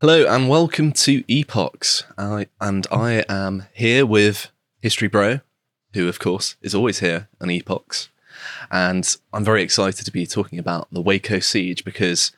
Hello 0.00 0.32
and 0.32 0.48
welcome 0.48 0.92
to 0.92 1.24
Epochs. 1.26 2.04
I, 2.16 2.46
and 2.60 2.86
I 2.88 3.24
am 3.28 3.64
here 3.72 4.06
with 4.06 4.48
History 4.80 5.08
Bro, 5.08 5.40
who 5.92 6.08
of 6.08 6.20
course 6.20 6.54
is 6.62 6.72
always 6.72 7.00
here 7.00 7.26
on 7.40 7.50
Epochs. 7.50 8.08
And 8.70 9.16
I'm 9.32 9.42
very 9.42 9.60
excited 9.60 10.04
to 10.04 10.12
be 10.12 10.24
talking 10.24 10.60
about 10.60 10.86
the 10.92 11.00
Waco 11.00 11.40
siege 11.40 11.84
because 11.84 12.30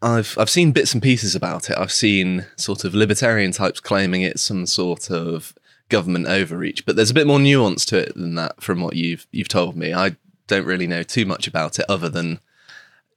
I've 0.00 0.38
I've 0.38 0.48
seen 0.48 0.72
bits 0.72 0.94
and 0.94 1.02
pieces 1.02 1.34
about 1.34 1.68
it. 1.68 1.76
I've 1.76 1.92
seen 1.92 2.46
sort 2.56 2.84
of 2.84 2.94
libertarian 2.94 3.52
types 3.52 3.78
claiming 3.78 4.22
it's 4.22 4.40
some 4.40 4.64
sort 4.64 5.10
of 5.10 5.54
government 5.90 6.28
overreach, 6.28 6.86
but 6.86 6.96
there's 6.96 7.10
a 7.10 7.14
bit 7.14 7.26
more 7.26 7.40
nuance 7.40 7.84
to 7.84 7.98
it 7.98 8.14
than 8.14 8.36
that 8.36 8.62
from 8.62 8.80
what 8.80 8.96
you've 8.96 9.26
you've 9.32 9.48
told 9.48 9.76
me. 9.76 9.92
I 9.92 10.16
don't 10.46 10.64
really 10.64 10.86
know 10.86 11.02
too 11.02 11.26
much 11.26 11.46
about 11.46 11.78
it 11.78 11.84
other 11.90 12.08
than 12.08 12.40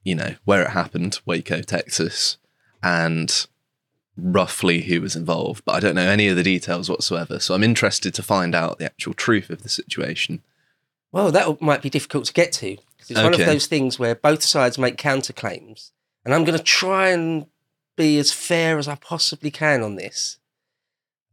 you 0.04 0.16
know 0.16 0.36
where 0.44 0.64
it 0.64 0.72
happened, 0.72 1.22
Waco, 1.26 1.62
Texas, 1.62 2.36
and 2.84 3.48
roughly 4.16 4.82
who 4.82 5.02
was 5.02 5.16
involved, 5.16 5.64
but 5.66 5.76
I 5.76 5.80
don't 5.80 5.96
know 5.96 6.10
any 6.10 6.28
of 6.28 6.36
the 6.36 6.44
details 6.44 6.90
whatsoever. 6.90 7.40
So 7.40 7.54
I'm 7.54 7.64
interested 7.64 8.14
to 8.16 8.24
find 8.24 8.56
out 8.56 8.80
the 8.80 8.86
actual 8.86 9.14
truth 9.14 9.50
of 9.50 9.62
the 9.62 9.70
situation. 9.70 10.42
Well, 11.12 11.32
that 11.32 11.62
might 11.62 11.82
be 11.82 11.90
difficult 11.90 12.26
to 12.26 12.34
get 12.34 12.52
to. 12.54 12.76
'cause 12.76 13.12
It's 13.12 13.22
one 13.22 13.34
of 13.34 13.40
those 13.40 13.68
things 13.68 14.00
where 14.00 14.16
both 14.16 14.44
sides 14.44 14.78
make 14.78 14.98
counterclaims, 14.98 15.92
and 16.26 16.34
I'm 16.34 16.44
going 16.44 16.58
to 16.58 16.64
try 16.64 17.10
and 17.10 17.46
be 17.96 18.18
as 18.18 18.32
fair 18.32 18.78
as 18.78 18.88
I 18.88 18.96
possibly 18.96 19.52
can 19.52 19.82
on 19.84 19.96
this, 19.96 20.38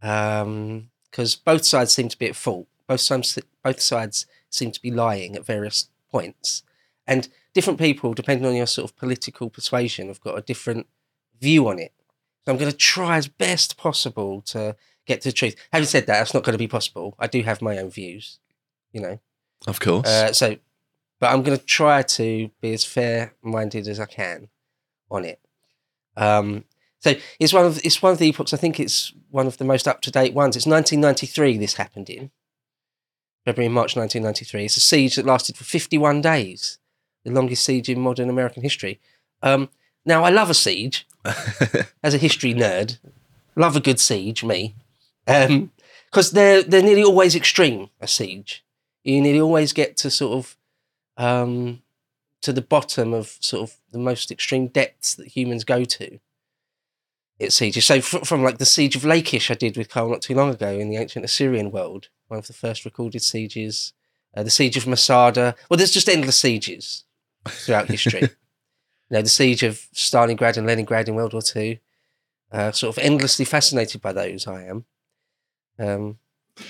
um, 0.02 0.90
because 1.10 1.36
both 1.36 1.64
sides 1.64 1.94
seem 1.94 2.08
to 2.08 2.18
be 2.18 2.26
at 2.26 2.36
fault. 2.36 2.68
Both 2.86 3.00
sides, 3.00 3.38
both 3.62 3.80
sides 3.80 4.26
seem 4.50 4.72
to 4.72 4.80
be 4.80 4.90
lying 4.90 5.36
at 5.36 5.46
various 5.46 5.88
points, 6.10 6.62
and 7.06 7.28
different 7.54 7.78
people, 7.78 8.14
depending 8.14 8.46
on 8.46 8.54
your 8.54 8.66
sort 8.66 8.90
of 8.90 8.96
political 8.96 9.48
persuasion, 9.50 10.08
have 10.08 10.20
got 10.20 10.38
a 10.38 10.42
different 10.42 10.86
view 11.40 11.68
on 11.68 11.78
it. 11.78 11.92
So 12.44 12.52
I'm 12.52 12.58
going 12.58 12.70
to 12.70 12.76
try 12.76 13.16
as 13.16 13.28
best 13.28 13.76
possible 13.76 14.42
to 14.42 14.76
get 15.06 15.22
to 15.22 15.28
the 15.28 15.32
truth. 15.32 15.56
Having 15.72 15.86
said 15.86 16.06
that, 16.06 16.18
that's 16.18 16.34
not 16.34 16.44
going 16.44 16.54
to 16.54 16.58
be 16.58 16.68
possible. 16.68 17.14
I 17.18 17.26
do 17.26 17.42
have 17.42 17.62
my 17.62 17.78
own 17.78 17.90
views, 17.90 18.38
you 18.92 19.00
know. 19.00 19.18
Of 19.66 19.80
course. 19.80 20.06
Uh, 20.06 20.32
so, 20.32 20.56
but 21.20 21.32
I'm 21.32 21.42
going 21.42 21.58
to 21.58 21.64
try 21.64 22.02
to 22.02 22.50
be 22.60 22.72
as 22.74 22.84
fair-minded 22.84 23.88
as 23.88 23.98
I 23.98 24.06
can 24.06 24.48
on 25.10 25.24
it. 25.24 25.40
Um, 26.16 26.64
so 27.00 27.14
it's 27.38 27.52
one 27.52 27.66
of 27.66 27.78
it's 27.84 28.00
one 28.00 28.12
of 28.12 28.18
the 28.18 28.28
epochs. 28.28 28.54
I 28.54 28.56
think 28.56 28.80
it's 28.80 29.12
one 29.30 29.46
of 29.46 29.58
the 29.58 29.64
most 29.64 29.86
up-to-date 29.86 30.32
ones. 30.32 30.56
It's 30.56 30.66
1993. 30.66 31.58
This 31.58 31.74
happened 31.74 32.08
in 32.08 32.30
February 33.44 33.66
and 33.66 33.74
March 33.74 33.94
1993. 33.96 34.64
It's 34.64 34.76
a 34.78 34.80
siege 34.80 35.16
that 35.16 35.26
lasted 35.26 35.56
for 35.56 35.64
51 35.64 36.22
days, 36.22 36.78
the 37.24 37.30
longest 37.30 37.64
siege 37.64 37.90
in 37.90 38.00
modern 38.00 38.30
American 38.30 38.62
history. 38.62 39.00
Um, 39.42 39.68
now, 40.04 40.24
I 40.24 40.30
love 40.30 40.50
a 40.50 40.54
siege 40.54 41.06
as 42.02 42.14
a 42.14 42.18
history 42.18 42.54
nerd. 42.54 42.98
Love 43.56 43.76
a 43.76 43.80
good 43.80 44.00
siege, 44.00 44.42
me, 44.42 44.74
because 45.26 46.32
they're 46.32 46.62
they're 46.62 46.82
nearly 46.82 47.04
always 47.04 47.36
extreme. 47.36 47.88
A 48.00 48.08
siege 48.08 48.64
you 49.04 49.20
nearly 49.20 49.40
always 49.40 49.72
get 49.72 49.96
to 49.98 50.10
sort 50.10 50.38
of 50.38 50.56
um, 51.16 51.82
to 52.42 52.52
the 52.52 52.62
bottom 52.62 53.12
of 53.12 53.36
sort 53.40 53.70
of 53.70 53.76
the 53.92 53.98
most 53.98 54.32
extreme 54.32 54.66
depths 54.66 55.14
that 55.14 55.28
humans 55.28 55.62
go 55.62 55.84
to. 55.84 56.18
It's 57.38 57.56
sieges. 57.56 57.86
So 57.86 58.00
fr- 58.00 58.24
from 58.24 58.42
like 58.42 58.58
the 58.58 58.66
siege 58.66 58.96
of 58.96 59.04
Lachish 59.04 59.50
I 59.50 59.54
did 59.54 59.76
with 59.76 59.90
Carl 59.90 60.08
not 60.08 60.22
too 60.22 60.34
long 60.34 60.50
ago 60.50 60.70
in 60.70 60.88
the 60.88 60.96
ancient 60.96 61.24
Assyrian 61.24 61.70
world, 61.70 62.08
one 62.28 62.38
of 62.38 62.46
the 62.46 62.52
first 62.52 62.84
recorded 62.84 63.22
sieges. 63.22 63.92
Uh, 64.36 64.42
the 64.42 64.50
siege 64.50 64.76
of 64.76 64.86
Masada. 64.86 65.54
Well, 65.68 65.76
there's 65.76 65.92
just 65.92 66.08
endless 66.08 66.40
sieges 66.40 67.04
throughout 67.46 67.88
history. 67.88 68.30
you 69.10 69.16
know, 69.16 69.22
the 69.22 69.28
siege 69.28 69.62
of 69.62 69.86
Stalingrad 69.94 70.56
and 70.56 70.66
Leningrad 70.66 71.08
in 71.08 71.14
World 71.14 71.32
War 71.32 71.42
Two. 71.42 71.78
Uh, 72.52 72.70
sort 72.70 72.96
of 72.96 73.02
endlessly 73.02 73.44
fascinated 73.44 74.00
by 74.00 74.12
those. 74.12 74.46
I 74.46 74.62
am. 74.64 74.84
Um, 75.78 76.18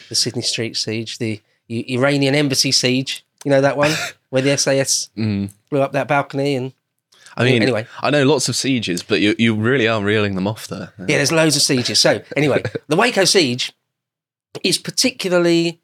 the 0.08 0.14
Sidney 0.14 0.40
Street 0.42 0.76
siege, 0.76 1.18
the 1.18 1.42
I- 1.70 1.84
Iranian 1.88 2.34
embassy 2.34 2.72
siege. 2.72 3.24
You 3.44 3.50
know 3.50 3.60
that 3.60 3.76
one 3.76 3.92
where 4.30 4.40
the 4.42 4.56
SAS 4.56 5.10
Mm. 5.16 5.50
blew 5.68 5.82
up 5.82 5.92
that 5.92 6.08
balcony 6.08 6.54
and 6.54 6.72
I 7.36 7.44
mean, 7.44 7.62
anyway. 7.62 7.86
I 8.00 8.10
know 8.10 8.24
lots 8.24 8.48
of 8.48 8.54
sieges, 8.56 9.02
but 9.02 9.20
you, 9.20 9.34
you 9.38 9.54
really 9.56 9.88
are 9.88 10.00
reeling 10.00 10.36
them 10.36 10.46
off 10.46 10.68
there. 10.68 10.92
yeah, 11.00 11.16
there's 11.16 11.32
loads 11.32 11.56
of 11.56 11.62
sieges. 11.62 11.98
So 12.00 12.22
anyway, 12.36 12.62
the 12.88 12.96
Waco 12.96 13.24
siege 13.24 13.72
is 14.62 14.78
particularly 14.78 15.80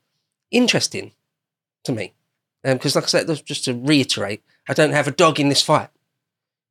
interesting 0.52 1.10
to 1.84 1.92
me 1.92 2.12
because, 2.62 2.94
like 2.94 3.04
I 3.04 3.08
said, 3.08 3.42
just 3.44 3.64
to 3.64 3.74
reiterate, 3.74 4.42
I 4.68 4.74
don't 4.74 4.92
have 4.92 5.08
a 5.08 5.10
dog 5.10 5.40
in 5.40 5.48
this 5.48 5.60
fight. 5.62 5.88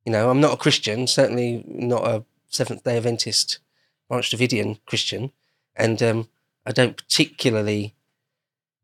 You 0.04 0.12
know, 0.12 0.30
I'm 0.30 0.40
not 0.40 0.54
a 0.54 0.56
Christian, 0.56 1.06
certainly 1.06 1.64
not 1.66 2.06
a 2.06 2.24
Seventh 2.48 2.84
Day 2.84 2.96
Adventist, 2.96 3.58
Branch 4.08 4.28
Davidian 4.30 4.78
Christian, 4.86 5.32
and 5.76 6.02
um, 6.02 6.28
I 6.66 6.72
don't 6.72 6.96
particularly 6.96 7.94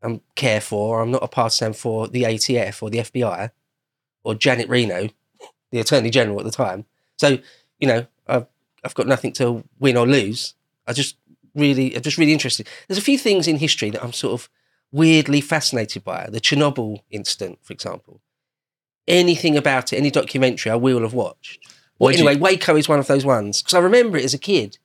um, 0.02 0.20
care 0.34 0.60
for. 0.60 1.00
I'm 1.00 1.10
not 1.10 1.22
a 1.22 1.28
partisan 1.28 1.72
for 1.72 2.06
the 2.06 2.24
ATF 2.24 2.82
or 2.82 2.90
the 2.90 2.98
FBI 2.98 3.50
or 4.24 4.34
Janet 4.34 4.68
Reno, 4.68 5.08
the 5.70 5.80
Attorney 5.80 6.10
General 6.10 6.40
at 6.40 6.44
the 6.44 6.50
time. 6.50 6.84
So 7.16 7.38
you 7.78 7.88
know, 7.88 8.06
I've 8.26 8.46
I've 8.84 8.94
got 8.94 9.06
nothing 9.06 9.32
to 9.34 9.64
win 9.78 9.96
or 9.96 10.06
lose. 10.06 10.54
I 10.86 10.92
just 10.92 11.16
really, 11.54 11.96
I'm 11.96 12.02
just 12.02 12.18
really 12.18 12.32
interested. 12.32 12.68
There's 12.86 12.98
a 12.98 13.02
few 13.02 13.18
things 13.18 13.48
in 13.48 13.56
history 13.56 13.90
that 13.90 14.04
I'm 14.04 14.12
sort 14.12 14.40
of 14.40 14.48
weirdly 14.92 15.40
fascinated 15.40 16.04
by. 16.04 16.28
The 16.30 16.40
Chernobyl 16.40 17.00
incident, 17.10 17.58
for 17.62 17.72
example. 17.72 18.20
Anything 19.08 19.56
about 19.56 19.92
it, 19.92 19.96
any 19.96 20.10
documentary, 20.10 20.72
I 20.72 20.76
will 20.76 21.02
have 21.02 21.14
watched. 21.14 21.58
Well, 21.98 22.12
do 22.12 22.18
you- 22.18 22.28
anyway, 22.28 22.40
Waco 22.40 22.76
is 22.76 22.88
one 22.88 22.98
of 22.98 23.06
those 23.06 23.24
ones 23.24 23.62
because 23.62 23.74
I 23.74 23.78
remember 23.78 24.18
it 24.18 24.24
as 24.24 24.34
a 24.34 24.38
kid. 24.38 24.78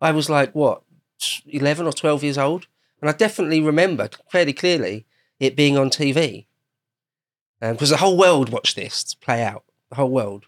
I 0.00 0.10
was 0.12 0.28
like, 0.30 0.54
what, 0.54 0.82
11 1.46 1.86
or 1.86 1.92
12 1.92 2.22
years 2.24 2.38
old? 2.38 2.66
And 3.00 3.10
I 3.10 3.12
definitely 3.12 3.60
remember 3.60 4.08
fairly 4.30 4.52
clearly 4.52 5.06
it 5.38 5.54
being 5.56 5.76
on 5.76 5.90
TV. 5.90 6.46
Because 7.60 7.90
the 7.90 7.96
whole 7.98 8.16
world 8.16 8.48
watched 8.50 8.76
this 8.76 9.14
play 9.14 9.42
out. 9.42 9.64
The 9.90 9.96
whole 9.96 10.10
world. 10.10 10.46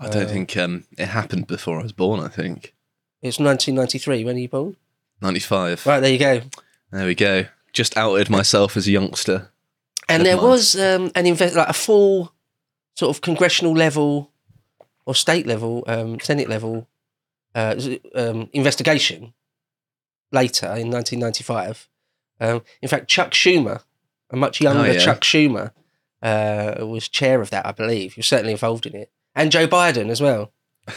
I 0.00 0.08
don't 0.08 0.24
Uh, 0.26 0.28
think 0.28 0.56
um, 0.56 0.84
it 0.98 1.06
happened 1.08 1.46
before 1.46 1.78
I 1.80 1.82
was 1.82 1.92
born, 1.92 2.20
I 2.20 2.28
think. 2.28 2.74
It's 3.22 3.38
1993. 3.38 4.24
When 4.24 4.36
are 4.36 4.38
you 4.40 4.48
born? 4.48 4.76
95. 5.20 5.86
Right, 5.86 6.00
there 6.00 6.12
you 6.12 6.18
go. 6.18 6.42
There 6.90 7.06
we 7.06 7.14
go. 7.14 7.46
Just 7.72 7.96
outed 7.96 8.28
myself 8.28 8.76
as 8.76 8.86
a 8.86 8.90
youngster. 8.90 9.51
And 10.08 10.26
there 10.26 10.36
was 10.36 10.76
um, 10.76 11.10
an 11.14 11.26
invest 11.26 11.54
like 11.54 11.68
a 11.68 11.72
full 11.72 12.32
sort 12.94 13.14
of 13.14 13.22
congressional 13.22 13.72
level 13.72 14.30
or 15.06 15.14
state 15.14 15.46
level, 15.46 15.84
um, 15.86 16.20
Senate 16.20 16.48
level 16.48 16.88
uh, 17.54 17.74
um, 18.14 18.48
investigation 18.52 19.32
later 20.30 20.66
in 20.66 20.90
1995. 20.90 21.88
Um, 22.40 22.62
in 22.80 22.88
fact, 22.88 23.08
Chuck 23.08 23.32
Schumer, 23.32 23.82
a 24.30 24.36
much 24.36 24.60
younger 24.60 24.82
Oh, 24.82 24.92
yeah. 24.92 24.98
Chuck 24.98 25.20
Schumer, 25.20 25.72
uh, 26.22 26.86
was 26.86 27.08
chair 27.08 27.40
of 27.40 27.50
that, 27.50 27.66
I 27.66 27.72
believe. 27.72 28.14
He 28.14 28.18
was 28.20 28.26
certainly 28.26 28.52
involved 28.52 28.86
in 28.86 28.94
it, 28.94 29.10
and 29.34 29.50
Joe 29.50 29.66
Biden 29.66 30.08
as 30.10 30.20
well. 30.20 30.52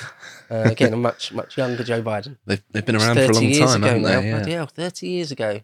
Uh, 0.47 0.57
again, 0.65 0.93
a 0.93 0.95
much 0.95 1.33
much 1.33 1.57
younger 1.57 1.83
Joe 1.83 2.03
Biden. 2.03 2.37
They've, 2.45 2.61
they've 2.69 2.85
been 2.85 2.97
around 2.97 3.15
for 3.15 3.23
a 3.23 3.33
long 3.33 3.51
time, 3.51 3.81
haven't 3.81 4.03
now. 4.03 4.21
they? 4.21 4.27
Yeah. 4.27 4.35
Bloody 4.35 4.51
hell, 4.51 4.67
30 4.67 5.07
years 5.07 5.31
ago. 5.31 5.61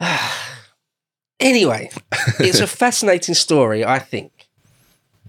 anyway, 1.40 1.90
it's 2.40 2.60
a 2.60 2.66
fascinating 2.66 3.34
story, 3.34 3.84
I 3.84 3.98
think, 3.98 4.48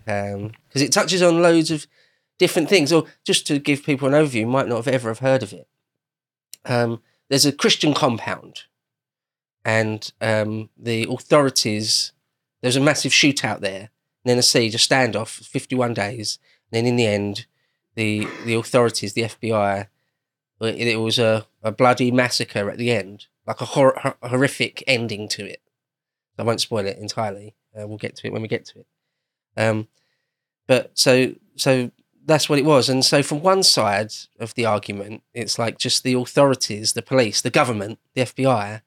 because 0.06 0.82
it 0.82 0.92
touches 0.92 1.22
on 1.22 1.42
loads 1.42 1.72
of 1.72 1.88
different 2.38 2.70
things. 2.70 2.92
Or 2.92 3.06
just 3.24 3.46
to 3.48 3.60
give 3.60 3.84
people 3.84 4.08
an 4.08 4.14
overview, 4.14 4.42
you 4.42 4.48
might 4.48 4.68
not 4.68 4.78
have 4.78 4.88
ever 4.88 5.10
have 5.10 5.20
heard 5.20 5.44
of 5.44 5.54
it. 5.54 5.68
Um, 6.66 7.02
there's 7.30 7.46
a 7.46 7.52
Christian 7.52 7.94
compound, 7.94 8.62
and 9.64 10.12
um, 10.22 10.70
the 10.78 11.08
authorities. 11.10 12.12
There's 12.62 12.76
a 12.76 12.82
massive 12.82 13.14
shootout 13.14 13.62
there, 13.62 13.90
and 14.24 14.26
then 14.26 14.38
a 14.38 14.44
siege, 14.44 14.76
a 14.76 14.78
standoff, 14.78 15.46
51 15.46 15.94
days. 15.94 16.40
And 16.70 16.78
then 16.78 16.86
in 16.86 16.98
the 16.98 17.06
end, 17.06 17.46
the 17.96 18.28
the 18.46 18.56
authorities, 18.56 19.14
the 19.14 19.24
FBI, 19.24 19.88
it, 20.62 20.88
it 20.88 21.00
was 21.00 21.20
a, 21.20 21.46
a 21.64 21.72
bloody 21.72 22.12
massacre 22.12 22.70
at 22.70 22.78
the 22.78 22.92
end, 22.92 23.28
like 23.48 23.62
a 23.62 23.66
hor- 23.66 24.16
horrific 24.22 24.84
ending 24.88 25.28
to 25.30 25.46
it. 25.46 25.62
I 26.40 26.44
won't 26.44 26.62
spoil 26.62 26.86
it 26.86 26.98
entirely. 26.98 27.56
Uh, 27.78 27.88
we'll 27.88 27.98
get 27.98 28.16
to 28.18 28.28
it 28.28 28.34
when 28.34 28.42
we 28.42 28.48
get 28.48 28.66
to 28.66 28.80
it. 28.80 28.88
Um, 29.58 29.88
but 30.68 30.92
so 30.98 31.34
so 31.56 31.92
that's 32.26 32.48
what 32.48 32.60
it 32.60 32.66
was. 32.66 32.90
And 32.90 33.04
so 33.04 33.24
from 33.24 33.42
one 33.42 33.64
side 33.64 34.12
of 34.40 34.54
the 34.54 34.66
argument, 34.66 35.24
it's 35.34 35.58
like 35.58 35.78
just 35.78 36.04
the 36.04 36.14
authorities, 36.14 36.94
the 36.94 37.02
police, 37.02 37.42
the 37.42 37.50
government, 37.50 38.00
the 38.14 38.22
FBI, 38.22 38.82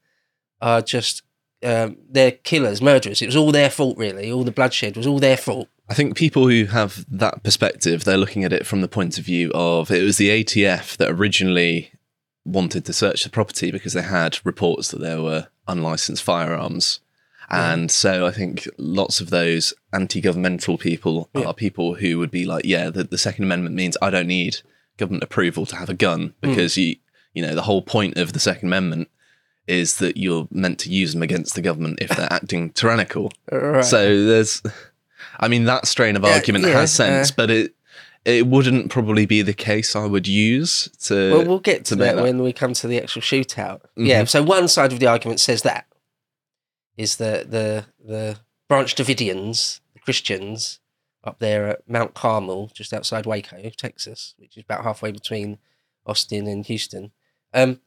are 0.60 0.82
just 0.82 1.22
um, 1.64 1.96
they're 2.08 2.32
killers, 2.32 2.80
murderers. 2.80 3.22
It 3.22 3.26
was 3.26 3.36
all 3.36 3.52
their 3.52 3.70
fault, 3.70 3.96
really. 3.98 4.30
All 4.32 4.44
the 4.44 4.52
bloodshed 4.52 4.96
was 4.96 5.06
all 5.06 5.18
their 5.18 5.36
fault. 5.36 5.68
I 5.88 5.94
think 5.94 6.16
people 6.16 6.48
who 6.48 6.64
have 6.66 7.04
that 7.10 7.42
perspective, 7.42 8.04
they're 8.04 8.16
looking 8.16 8.44
at 8.44 8.52
it 8.52 8.66
from 8.66 8.80
the 8.80 8.88
point 8.88 9.18
of 9.18 9.24
view 9.24 9.50
of 9.54 9.90
it 9.90 10.02
was 10.02 10.16
the 10.16 10.30
ATF 10.30 10.96
that 10.96 11.10
originally 11.10 11.92
wanted 12.44 12.84
to 12.86 12.92
search 12.92 13.24
the 13.24 13.30
property 13.30 13.70
because 13.70 13.92
they 13.92 14.02
had 14.02 14.38
reports 14.44 14.88
that 14.88 15.00
there 15.00 15.20
were 15.20 15.48
unlicensed 15.68 16.22
firearms. 16.22 17.00
And 17.52 17.90
so 17.90 18.26
I 18.26 18.30
think 18.30 18.66
lots 18.78 19.20
of 19.20 19.30
those 19.30 19.74
anti 19.92 20.20
governmental 20.20 20.78
people 20.78 21.28
Yeah. 21.34 21.44
are 21.44 21.54
people 21.54 21.94
who 21.96 22.18
would 22.18 22.30
be 22.30 22.44
like, 22.44 22.64
yeah, 22.64 22.88
the, 22.90 23.04
the 23.04 23.18
Second 23.18 23.44
Amendment 23.44 23.74
means 23.74 23.96
I 24.00 24.10
don't 24.10 24.26
need 24.26 24.58
government 24.96 25.22
approval 25.24 25.66
to 25.66 25.76
have 25.76 25.88
a 25.90 25.94
gun 25.94 26.34
Hmm. 26.42 26.50
because 26.50 26.76
you 26.76 26.96
you 27.34 27.42
know 27.42 27.54
the 27.54 27.62
whole 27.62 27.82
point 27.82 28.16
of 28.18 28.32
the 28.32 28.40
Second 28.40 28.68
Amendment 28.68 29.08
is 29.66 29.96
that 29.98 30.16
you're 30.16 30.48
meant 30.50 30.78
to 30.80 30.90
use 30.90 31.12
them 31.12 31.22
against 31.22 31.54
the 31.54 31.62
government 31.62 31.98
if 32.00 32.10
they're 32.10 32.32
acting 32.40 32.70
tyrannical. 32.70 33.30
Right. 33.50 33.84
So 33.84 34.24
there's, 34.24 34.60
I 35.38 35.46
mean, 35.48 35.64
that 35.64 35.86
strain 35.86 36.16
of 36.16 36.24
Yeah, 36.24 36.34
argument 36.34 36.64
yeah, 36.66 36.72
has 36.72 36.92
sense, 36.92 37.30
uh, 37.30 37.34
but 37.36 37.50
it 37.50 37.74
it 38.24 38.46
wouldn't 38.46 38.90
probably 38.90 39.26
be 39.26 39.42
the 39.42 39.52
case 39.54 39.96
I 39.96 40.06
would 40.06 40.26
use 40.28 40.88
to. 41.04 41.32
well, 41.32 41.44
we'll 41.46 41.58
get 41.58 41.84
to, 41.86 41.94
to 41.94 41.96
that, 41.96 42.16
that. 42.16 42.22
when 42.22 42.40
we 42.42 42.52
come 42.52 42.72
to 42.74 42.86
the 42.86 42.98
actual 43.00 43.22
shootout. 43.22 43.80
Yeah. 43.96 44.22
Mhm. 44.22 44.28
So 44.28 44.42
one 44.42 44.68
side 44.68 44.92
of 44.92 45.00
the 45.00 45.06
argument 45.06 45.40
says 45.40 45.62
that 45.62 45.86
is 46.96 47.16
the 47.16 47.46
the 47.48 47.86
the 48.04 48.38
Branch 48.68 48.94
Davidians, 48.94 49.80
the 49.94 50.00
Christians 50.00 50.80
up 51.24 51.38
there 51.38 51.68
at 51.68 51.88
Mount 51.88 52.14
Carmel, 52.14 52.70
just 52.74 52.92
outside 52.92 53.26
Waco, 53.26 53.70
Texas, 53.76 54.34
which 54.38 54.56
is 54.56 54.64
about 54.64 54.84
halfway 54.84 55.12
between 55.12 55.58
Austin 56.06 56.46
and 56.46 56.66
Houston. 56.66 57.12
Um, 57.54 57.80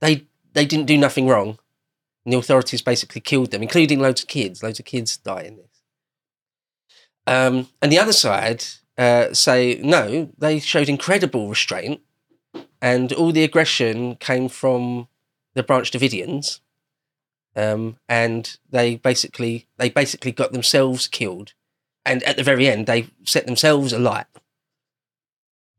they 0.00 0.26
they 0.52 0.66
didn't 0.66 0.86
do 0.86 0.98
nothing 0.98 1.26
wrong. 1.26 1.58
And 2.24 2.32
the 2.32 2.38
authorities 2.38 2.82
basically 2.82 3.20
killed 3.20 3.50
them, 3.50 3.62
including 3.62 3.98
loads 3.98 4.22
of 4.22 4.28
kids. 4.28 4.62
Loads 4.62 4.78
of 4.78 4.84
kids 4.84 5.16
die 5.16 5.42
in 5.42 5.56
this. 5.56 5.82
Um, 7.26 7.68
and 7.80 7.90
the 7.90 7.98
other 7.98 8.12
side 8.12 8.64
uh, 8.98 9.32
say 9.32 9.80
no, 9.82 10.30
they 10.38 10.58
showed 10.58 10.88
incredible 10.88 11.48
restraint, 11.48 12.00
and 12.80 13.12
all 13.12 13.32
the 13.32 13.44
aggression 13.44 14.16
came 14.16 14.48
from 14.48 15.08
the 15.54 15.62
Branch 15.62 15.90
Davidians, 15.90 16.60
um, 17.56 17.96
and 18.08 18.56
they 18.70 18.96
basically 18.96 19.66
they 19.76 19.90
basically 19.90 20.32
got 20.32 20.52
themselves 20.52 21.08
killed, 21.08 21.52
and 22.04 22.22
at 22.24 22.36
the 22.36 22.42
very 22.42 22.68
end 22.68 22.86
they 22.86 23.08
set 23.24 23.46
themselves 23.46 23.92
alight. 23.92 24.26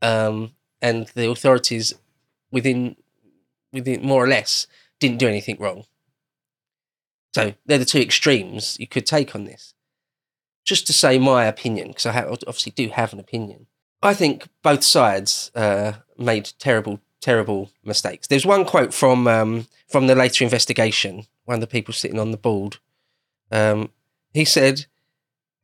Um, 0.02 0.52
and 0.82 1.08
the 1.16 1.30
authorities, 1.30 1.94
within 2.52 2.96
within 3.72 4.06
more 4.06 4.24
or 4.24 4.28
less, 4.28 4.68
didn't 5.00 5.20
do 5.20 5.28
anything 5.28 5.58
wrong. 5.60 5.86
So 7.34 7.54
they're 7.66 7.78
the 7.80 7.86
two 7.86 8.00
extremes 8.00 8.78
you 8.80 8.88
could 8.88 9.06
take 9.06 9.34
on 9.34 9.46
this. 9.46 9.74
Just 10.66 10.88
to 10.88 10.94
say 10.94 11.18
my 11.18 11.46
opinion, 11.46 11.90
because 11.90 12.06
I 12.06 12.24
obviously 12.24 12.72
do 12.72 12.90
have 12.90 13.12
an 13.12 13.20
opinion. 13.20 13.68
I 14.02 14.14
think 14.14 14.48
both 14.62 14.84
sides 14.84 15.52
uh, 15.56 15.94
made 16.18 16.52
terrible, 16.60 17.00
terrible 17.22 17.72
mistakes. 17.84 18.28
There's 18.28 18.46
one 18.46 18.66
quote 18.66 18.94
from 18.94 19.28
um, 19.28 19.68
from 19.90 20.08
the 20.08 20.16
later 20.16 20.44
investigation. 20.44 21.26
One 21.46 21.56
of 21.56 21.62
the 21.62 21.68
people 21.68 21.94
sitting 21.94 22.20
on 22.20 22.32
the 22.32 22.38
board, 22.38 22.78
um, 23.52 23.90
he 24.34 24.46
said, 24.46 24.86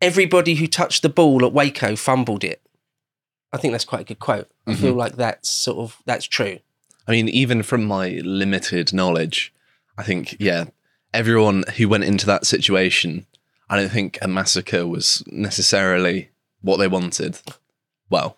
"Everybody 0.02 0.56
who 0.56 0.68
touched 0.68 1.02
the 1.02 1.10
ball 1.10 1.46
at 1.46 1.54
Waco 1.54 1.96
fumbled 1.96 2.44
it." 2.44 2.62
I 3.52 3.58
think 3.58 3.72
that's 3.72 3.86
quite 3.86 4.02
a 4.02 4.06
good 4.06 4.20
quote. 4.20 4.50
I 4.68 4.76
feel 4.76 4.94
like 4.94 5.16
that's 5.16 5.50
sort 5.50 5.80
of 5.80 5.98
that's 6.06 6.26
true. 6.26 6.60
I 7.08 7.12
mean, 7.12 7.28
even 7.30 7.64
from 7.64 7.86
my 7.86 8.22
limited 8.24 8.94
knowledge, 8.94 9.52
I 9.98 10.04
think 10.04 10.36
yeah, 10.40 10.66
everyone 11.14 11.64
who 11.78 11.90
went 11.90 12.04
into 12.04 12.28
that 12.28 12.46
situation, 12.46 13.26
I 13.70 13.78
don't 13.80 13.90
think 13.92 14.20
a 14.22 14.28
massacre 14.28 14.86
was 14.86 15.24
necessarily 15.28 16.30
what 16.62 16.78
they 16.78 16.88
wanted. 16.88 17.40
Well, 18.10 18.38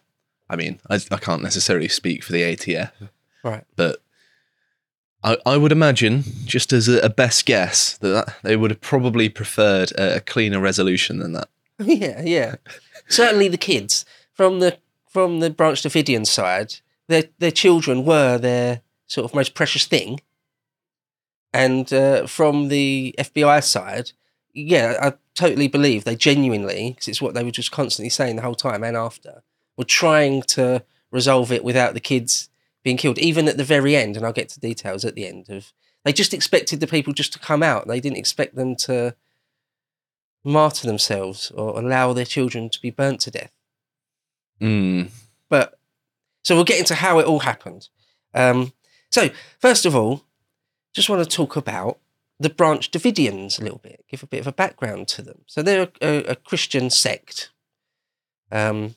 I 0.50 0.56
mean, 0.56 0.80
I, 0.90 0.96
I 1.12 1.18
can't 1.18 1.44
necessarily 1.44 1.88
speak 1.90 2.24
for 2.24 2.32
the 2.32 2.44
ATF, 2.44 2.92
Right. 3.44 3.66
but 3.76 4.01
I, 5.24 5.38
I 5.46 5.58
would 5.58 5.72
imagine, 5.72 6.24
just 6.46 6.74
as 6.74 6.88
a, 6.88 7.00
a 7.00 7.10
best 7.10 7.46
guess, 7.46 7.98
that, 8.00 8.10
that 8.10 8.36
they 8.44 8.56
would 8.56 8.72
have 8.72 8.82
probably 8.82 9.30
preferred 9.30 9.92
a, 9.92 10.18
a 10.18 10.20
cleaner 10.20 10.60
resolution 10.60 11.20
than 11.20 11.34
that. 11.34 11.50
yeah, 11.80 12.22
yeah. 12.24 12.56
Certainly 13.08 13.50
the 13.50 13.58
kids 13.58 14.06
from 14.34 14.60
the 14.60 14.78
from 15.10 15.42
the 15.42 15.50
Branch 15.50 15.82
Davidian 15.82 16.26
side, 16.26 16.76
their 17.08 17.26
their 17.40 17.52
children 17.52 18.06
were 18.06 18.38
their 18.38 18.82
sort 19.08 19.26
of 19.26 19.36
most 19.36 19.54
precious 19.54 19.86
thing. 19.86 20.22
And 21.54 21.92
uh, 21.92 22.28
from 22.28 22.70
the 22.70 23.14
FBI 23.18 23.62
side, 23.64 24.14
yeah, 24.54 24.96
I 25.02 25.14
totally 25.36 25.68
believe 25.68 26.06
they 26.06 26.16
genuinely, 26.16 26.92
because 26.92 27.10
it's 27.10 27.22
what 27.22 27.34
they 27.34 27.44
were 27.44 27.52
just 27.52 27.72
constantly 27.72 28.10
saying 28.10 28.38
the 28.38 28.42
whole 28.42 28.56
time 28.56 28.84
and 28.84 28.96
after, 28.96 29.44
were 29.76 29.84
trying 29.84 30.44
to 30.44 30.84
resolve 31.12 31.52
it 31.52 31.64
without 31.64 31.94
the 31.94 32.00
kids 32.00 32.50
being 32.84 32.98
killed, 32.98 33.20
even 33.20 33.48
at 33.48 33.58
the 33.58 33.64
very 33.64 33.96
end. 33.96 34.18
And 34.18 34.26
I'll 34.26 34.34
get 34.34 34.50
to 34.50 34.60
details 34.60 35.06
at 35.06 35.16
the 35.16 35.28
end 35.28 35.50
of. 35.50 35.74
They 36.04 36.14
just 36.14 36.34
expected 36.34 36.80
the 36.80 36.88
people 36.88 37.14
just 37.14 37.32
to 37.34 37.40
come 37.40 37.62
out. 37.62 37.88
They 37.88 38.00
didn't 38.00 38.18
expect 38.18 38.56
them 38.56 38.76
to 38.78 39.16
martyr 40.44 40.88
themselves 40.88 41.52
or 41.52 41.78
allow 41.80 42.14
their 42.14 42.26
children 42.26 42.70
to 42.70 42.82
be 42.82 42.90
burnt 42.90 43.20
to 43.22 43.32
death. 43.32 43.52
Mm. 44.60 45.12
But 45.48 45.80
so 46.44 46.56
we'll 46.56 46.64
get 46.64 46.80
into 46.80 46.96
how 46.96 47.20
it 47.20 47.26
all 47.26 47.40
happened. 47.40 47.90
Um, 48.34 48.74
so 49.12 49.30
first 49.60 49.86
of 49.86 49.96
all, 49.96 50.24
just 50.94 51.10
want 51.10 51.24
to 51.24 51.36
talk 51.36 51.56
about 51.56 52.00
the 52.40 52.50
Branch 52.50 52.90
Davidians 52.90 53.60
a 53.60 53.64
little 53.64 53.78
bit, 53.78 54.04
give 54.10 54.24
a 54.24 54.28
bit 54.28 54.40
of 54.40 54.48
a 54.48 54.52
background 54.52 55.08
to 55.10 55.22
them. 55.22 55.42
So 55.46 55.62
they're 55.62 55.84
a, 55.84 55.92
a, 56.02 56.24
a 56.32 56.36
Christian 56.36 56.90
sect, 56.90 57.52
um, 58.52 58.96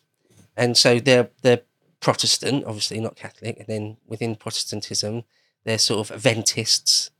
and 0.56 0.76
so 0.76 0.98
they're 0.98 1.28
they're 1.42 1.62
Protestant, 2.04 2.66
obviously 2.66 3.00
not 3.00 3.16
Catholic, 3.16 3.56
and 3.58 3.66
then 3.66 3.96
within 4.06 4.36
Protestantism, 4.36 5.24
they're 5.64 5.78
sort 5.78 6.00
of 6.10 6.14
Adventists. 6.14 7.10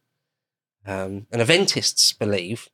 Um, 0.85 1.27
and 1.33 1.41
Adventists 1.41 2.13
believe, 2.13 2.69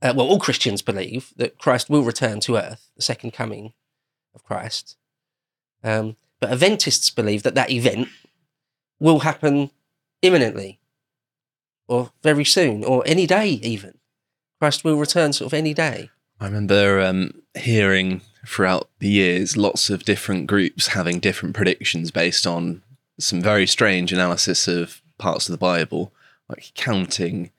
uh, 0.00 0.14
well, 0.16 0.28
all 0.28 0.38
Christians 0.38 0.80
believe 0.80 1.32
that 1.36 1.58
Christ 1.58 1.90
will 1.90 2.04
return 2.04 2.38
to 2.40 2.56
earth, 2.56 2.88
the 2.94 3.02
second 3.02 3.32
coming 3.32 3.72
of 4.32 4.44
Christ. 4.44 4.96
Um, 5.82 6.16
but 6.38 6.52
Adventists 6.52 7.10
believe 7.10 7.42
that 7.42 7.56
that 7.56 7.70
event 7.70 8.06
will 9.00 9.20
happen 9.20 9.72
imminently 10.22 10.78
or 11.88 12.12
very 12.22 12.44
soon 12.44 12.84
or 12.84 13.02
any 13.06 13.26
day, 13.26 13.48
even. 13.48 13.98
Christ 14.60 14.84
will 14.84 14.96
return 14.96 15.32
sort 15.32 15.52
of 15.52 15.54
any 15.54 15.74
day. 15.74 16.10
I 16.38 16.44
remember 16.44 17.00
um, 17.00 17.42
hearing 17.58 18.20
throughout 18.46 18.88
the 18.98 19.08
years 19.08 19.56
lots 19.56 19.90
of 19.90 20.04
different 20.04 20.46
groups 20.46 20.88
having 20.88 21.20
different 21.20 21.54
predictions 21.54 22.10
based 22.10 22.46
on 22.46 22.82
some 23.18 23.40
very 23.40 23.66
strange 23.66 24.12
analysis 24.12 24.66
of 24.66 25.02
parts 25.18 25.48
of 25.48 25.52
the 25.52 25.58
Bible, 25.58 26.12
like 26.48 26.72
counting 26.74 27.50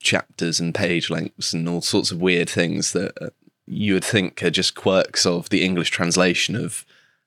chapters 0.00 0.60
and 0.60 0.74
page 0.74 1.10
lengths 1.10 1.52
and 1.52 1.68
all 1.68 1.82
sorts 1.82 2.10
of 2.10 2.20
weird 2.20 2.48
things 2.48 2.92
that 2.92 3.12
uh, 3.20 3.30
you 3.66 3.94
would 3.94 4.04
think 4.04 4.42
are 4.42 4.50
just 4.50 4.74
quirks 4.74 5.26
of 5.26 5.48
the 5.48 5.64
English 5.64 5.90
translation 5.90 6.54
of 6.54 6.86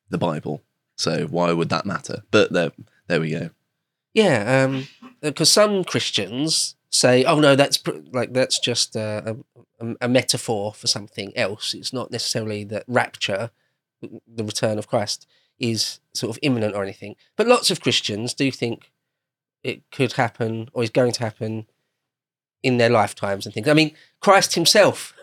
the 0.09 0.17
Bible. 0.17 0.61
So 0.95 1.25
why 1.27 1.51
would 1.51 1.69
that 1.69 1.85
matter? 1.85 2.23
But 2.31 2.53
there, 2.53 2.71
there 3.07 3.19
we 3.19 3.31
go. 3.31 3.49
Yeah, 4.13 4.81
because 5.21 5.51
some 5.51 5.83
Christians 5.83 6.75
say, 6.91 7.23
"Oh 7.23 7.39
no, 7.39 7.55
that's 7.55 7.77
pr- 7.77 8.03
like 8.11 8.33
that's 8.33 8.59
just 8.59 8.95
a, 8.95 9.37
a, 9.79 9.95
a 10.01 10.07
metaphor 10.07 10.73
for 10.73 10.87
something 10.87 11.35
else. 11.35 11.73
It's 11.73 11.93
not 11.93 12.11
necessarily 12.11 12.63
that 12.65 12.83
rapture, 12.87 13.49
the 14.01 14.43
return 14.43 14.77
of 14.77 14.87
Christ, 14.87 15.25
is 15.57 15.99
sort 16.13 16.35
of 16.35 16.39
imminent 16.43 16.75
or 16.75 16.83
anything." 16.83 17.15
But 17.35 17.47
lots 17.47 17.71
of 17.71 17.81
Christians 17.81 18.33
do 18.33 18.51
think 18.51 18.91
it 19.63 19.89
could 19.91 20.13
happen 20.13 20.69
or 20.73 20.83
is 20.83 20.89
going 20.89 21.13
to 21.13 21.23
happen 21.23 21.67
in 22.61 22.77
their 22.77 22.89
lifetimes 22.89 23.45
and 23.45 23.53
things. 23.55 23.67
I 23.67 23.73
mean, 23.73 23.95
Christ 24.19 24.53
Himself, 24.55 25.13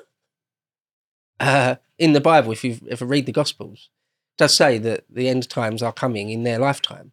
uh, 1.41 1.77
in 1.99 2.13
the 2.13 2.21
Bible, 2.21 2.53
if 2.53 2.65
you 2.65 2.79
ever 2.91 3.05
read 3.05 3.27
the 3.27 3.33
Gospels, 3.33 3.91
does 4.37 4.55
say 4.55 4.79
that 4.79 5.05
the 5.11 5.29
end 5.29 5.49
times 5.49 5.83
are 5.83 5.93
coming 5.93 6.31
in 6.31 6.45
their 6.45 6.59
lifetime. 6.59 7.13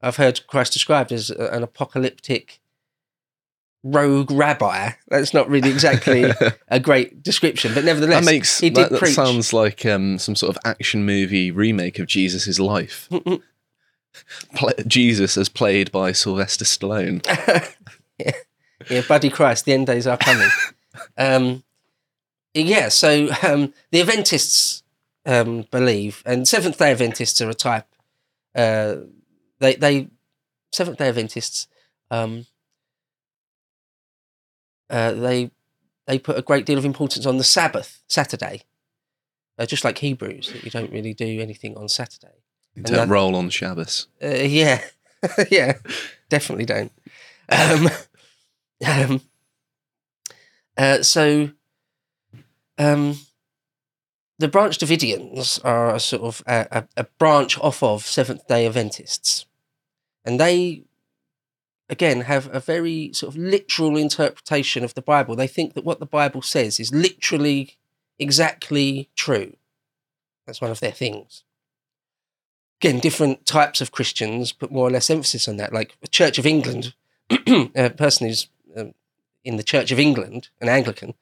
I've 0.00 0.16
heard 0.16 0.46
Christ 0.46 0.72
described 0.72 1.10
as 1.10 1.30
an 1.30 1.64
apocalyptic 1.64 2.60
rogue 3.82 4.30
rabbi. 4.30 4.90
That's 5.08 5.32
not 5.32 5.48
really 5.48 5.70
exactly 5.70 6.30
a 6.68 6.80
great 6.80 7.22
description, 7.22 7.74
but 7.74 7.84
nevertheless, 7.84 8.24
that 8.24 8.30
makes 8.30 8.58
he 8.60 8.70
did 8.70 8.90
that, 8.90 9.00
that 9.00 9.06
sounds 9.08 9.52
like 9.52 9.84
um, 9.86 10.18
some 10.18 10.34
sort 10.34 10.54
of 10.54 10.62
action 10.64 11.04
movie 11.04 11.50
remake 11.50 11.98
of 11.98 12.06
Jesus' 12.06 12.58
life. 12.58 13.08
Pla 14.54 14.70
Jesus 14.86 15.36
as 15.36 15.48
played 15.48 15.92
by 15.92 16.12
Sylvester 16.12 16.64
Stallone. 16.64 17.24
yeah. 18.18 18.32
yeah, 18.90 19.02
Buddy 19.06 19.30
Christ, 19.30 19.64
the 19.64 19.74
end 19.74 19.86
days 19.86 20.06
are 20.06 20.16
coming. 20.16 20.48
um, 21.16 21.62
yeah, 22.54 22.88
so 22.88 23.28
um, 23.42 23.72
the 23.92 24.00
Adventists 24.00 24.82
um, 25.24 25.66
believe, 25.70 26.22
and 26.26 26.48
Seventh 26.48 26.78
Day 26.78 26.90
Adventists 26.90 27.40
are 27.40 27.50
a 27.50 27.54
type. 27.54 27.86
Uh, 28.54 28.96
they 29.60 29.76
they 29.76 30.08
Seventh 30.72 30.98
Day 30.98 31.08
Adventists. 31.08 31.68
Um, 32.10 32.46
uh, 34.90 35.12
they 35.12 35.50
they 36.06 36.18
put 36.18 36.38
a 36.38 36.42
great 36.42 36.64
deal 36.64 36.78
of 36.78 36.84
importance 36.84 37.26
on 37.26 37.36
the 37.36 37.44
Sabbath, 37.44 38.02
Saturday, 38.08 38.62
uh, 39.58 39.66
just 39.66 39.84
like 39.84 39.98
Hebrews 39.98 40.52
that 40.52 40.64
you 40.64 40.70
don't 40.70 40.90
really 40.90 41.14
do 41.14 41.40
anything 41.40 41.76
on 41.76 41.88
Saturday. 41.88 42.42
You 42.74 42.82
don't 42.82 43.08
that- 43.08 43.12
roll 43.12 43.36
on 43.36 43.50
Shabbos. 43.50 44.06
Uh, 44.22 44.28
yeah, 44.28 44.82
yeah, 45.50 45.74
definitely 46.28 46.64
don't. 46.64 46.92
Um, 47.50 47.88
um, 48.86 49.20
uh, 50.76 51.02
so, 51.02 51.50
um, 52.78 53.18
the 54.38 54.48
Branch 54.48 54.78
Davidians 54.78 55.62
are 55.64 55.94
a 55.94 56.00
sort 56.00 56.22
of 56.22 56.42
a, 56.46 56.66
a, 56.70 57.02
a 57.02 57.04
branch 57.18 57.58
off 57.58 57.82
of 57.82 58.06
Seventh 58.06 58.46
Day 58.46 58.64
Adventists, 58.64 59.46
and 60.24 60.38
they 60.38 60.84
again 61.88 62.22
have 62.22 62.52
a 62.54 62.60
very 62.60 63.12
sort 63.12 63.34
of 63.34 63.40
literal 63.40 63.96
interpretation 63.96 64.84
of 64.84 64.94
the 64.94 65.02
Bible. 65.02 65.36
They 65.36 65.46
think 65.46 65.74
that 65.74 65.84
what 65.84 66.00
the 66.00 66.06
Bible 66.06 66.42
says 66.42 66.78
is 66.78 66.92
literally 66.92 67.76
exactly 68.18 69.08
true. 69.14 69.56
That's 70.46 70.60
one 70.60 70.70
of 70.70 70.80
their 70.80 70.92
things. 70.92 71.44
Again, 72.80 73.00
different 73.00 73.44
types 73.44 73.80
of 73.80 73.92
Christians 73.92 74.52
put 74.52 74.70
more 74.70 74.86
or 74.86 74.90
less 74.90 75.10
emphasis 75.10 75.48
on 75.48 75.56
that. 75.56 75.72
Like 75.72 75.96
the 76.00 76.08
Church 76.08 76.38
of 76.38 76.46
England, 76.46 76.94
a 77.30 77.90
person 77.90 78.28
who's 78.28 78.48
um, 78.76 78.94
in 79.44 79.56
the 79.56 79.62
Church 79.62 79.90
of 79.90 79.98
England, 79.98 80.48
an 80.60 80.68
Anglican, 80.68 81.14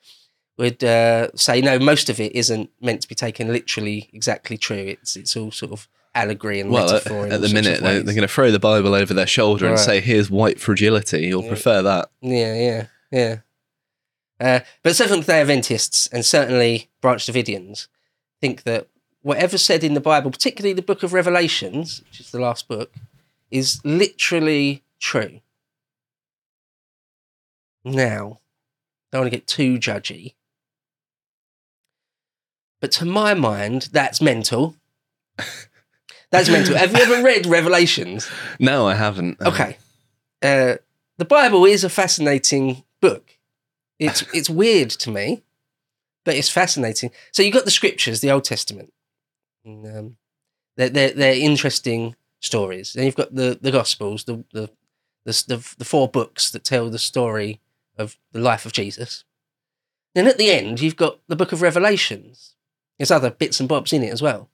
would 0.58 0.82
uh, 0.82 1.28
say 1.34 1.60
no, 1.60 1.78
most 1.78 2.08
of 2.08 2.20
it 2.20 2.34
isn't 2.34 2.70
meant 2.80 3.02
to 3.02 3.08
be 3.08 3.14
taken 3.14 3.48
literally 3.48 4.10
exactly 4.12 4.58
true. 4.58 4.76
It's 4.76 5.16
it's 5.16 5.36
all 5.36 5.50
sort 5.50 5.72
of 5.72 5.88
allegory 6.16 6.60
and 6.60 6.70
Well, 6.70 6.86
at, 6.88 6.92
metaphor. 7.04 7.26
in 7.26 7.32
at 7.32 7.40
the 7.40 7.48
minute, 7.50 7.80
they're, 7.80 8.02
they're 8.02 8.14
going 8.14 8.22
to 8.22 8.28
throw 8.28 8.50
the 8.50 8.58
Bible 8.58 8.94
over 8.94 9.12
their 9.14 9.26
shoulder 9.26 9.68
and 9.68 9.78
say, 9.78 10.00
here's 10.00 10.30
white 10.30 10.58
fragility. 10.60 11.26
You'll 11.26 11.42
Yeah. 11.44 11.48
prefer 11.48 11.82
that. 11.82 12.10
Yeah, 12.20 12.54
yeah, 12.54 12.86
yeah. 13.10 13.36
Uh, 14.40 14.60
but 14.82 14.94
Seventh 14.96 15.26
day 15.26 15.40
Adventists 15.40 16.06
and 16.08 16.24
certainly 16.24 16.90
Branch 17.00 17.24
Davidians 17.24 17.88
think 18.40 18.64
that 18.64 18.88
whatever 19.22 19.56
said 19.58 19.82
in 19.84 19.94
the 19.94 20.00
Bible, 20.00 20.30
particularly 20.30 20.72
the 20.74 20.82
book 20.82 21.02
of 21.02 21.12
Revelations, 21.12 22.02
which 22.08 22.20
is 22.20 22.30
the 22.30 22.40
last 22.40 22.68
book, 22.68 22.92
is 23.50 23.80
literally 23.84 24.82
true. 25.00 25.40
Now, 27.84 28.40
don't 29.12 29.22
want 29.22 29.32
to 29.32 29.36
get 29.38 29.46
too 29.46 29.78
judgy. 29.78 30.34
But 32.80 32.92
to 32.92 33.04
my 33.04 33.32
mind, 33.34 33.88
that's 33.92 34.20
mental. 34.20 34.76
That's 36.32 36.48
mental. 36.48 36.76
Have 36.76 36.92
you 36.92 37.02
ever 37.02 37.22
read 37.22 37.46
Revelations? 37.46 38.28
No, 38.58 38.88
I 38.88 38.94
haven't. 38.94 39.40
Okay. 39.40 39.76
Uh, 40.42 40.76
the 41.18 41.24
Bible 41.24 41.64
is 41.64 41.84
a 41.84 41.88
fascinating 41.88 42.84
book. 43.00 43.38
It's 43.98 44.24
it's 44.34 44.50
weird 44.50 44.90
to 44.90 45.10
me, 45.10 45.42
but 46.24 46.34
it's 46.34 46.50
fascinating. 46.50 47.10
So 47.32 47.42
you've 47.42 47.54
got 47.54 47.64
the 47.64 47.70
scriptures, 47.70 48.20
the 48.20 48.30
Old 48.30 48.44
Testament. 48.44 48.92
And, 49.64 49.86
um, 49.86 50.16
they're, 50.76 50.90
they're, 50.90 51.10
they're 51.12 51.34
interesting 51.34 52.16
stories. 52.40 52.92
Then 52.92 53.06
you've 53.06 53.16
got 53.16 53.34
the, 53.34 53.58
the 53.60 53.70
Gospels, 53.72 54.24
the, 54.24 54.44
the, 54.52 54.70
the, 55.24 55.44
the, 55.48 55.74
the 55.78 55.84
four 55.84 56.08
books 56.08 56.50
that 56.50 56.64
tell 56.64 56.90
the 56.90 56.98
story 56.98 57.60
of 57.96 58.16
the 58.32 58.40
life 58.40 58.66
of 58.66 58.72
Jesus. 58.72 59.24
Then 60.14 60.26
at 60.26 60.38
the 60.38 60.50
end, 60.50 60.80
you've 60.80 60.96
got 60.96 61.18
the 61.28 61.36
book 61.36 61.52
of 61.52 61.62
Revelations. 61.62 62.54
There's 62.98 63.10
other 63.10 63.30
bits 63.30 63.60
and 63.60 63.68
bobs 63.68 63.92
in 63.92 64.02
it 64.02 64.12
as 64.12 64.22
well. 64.22 64.50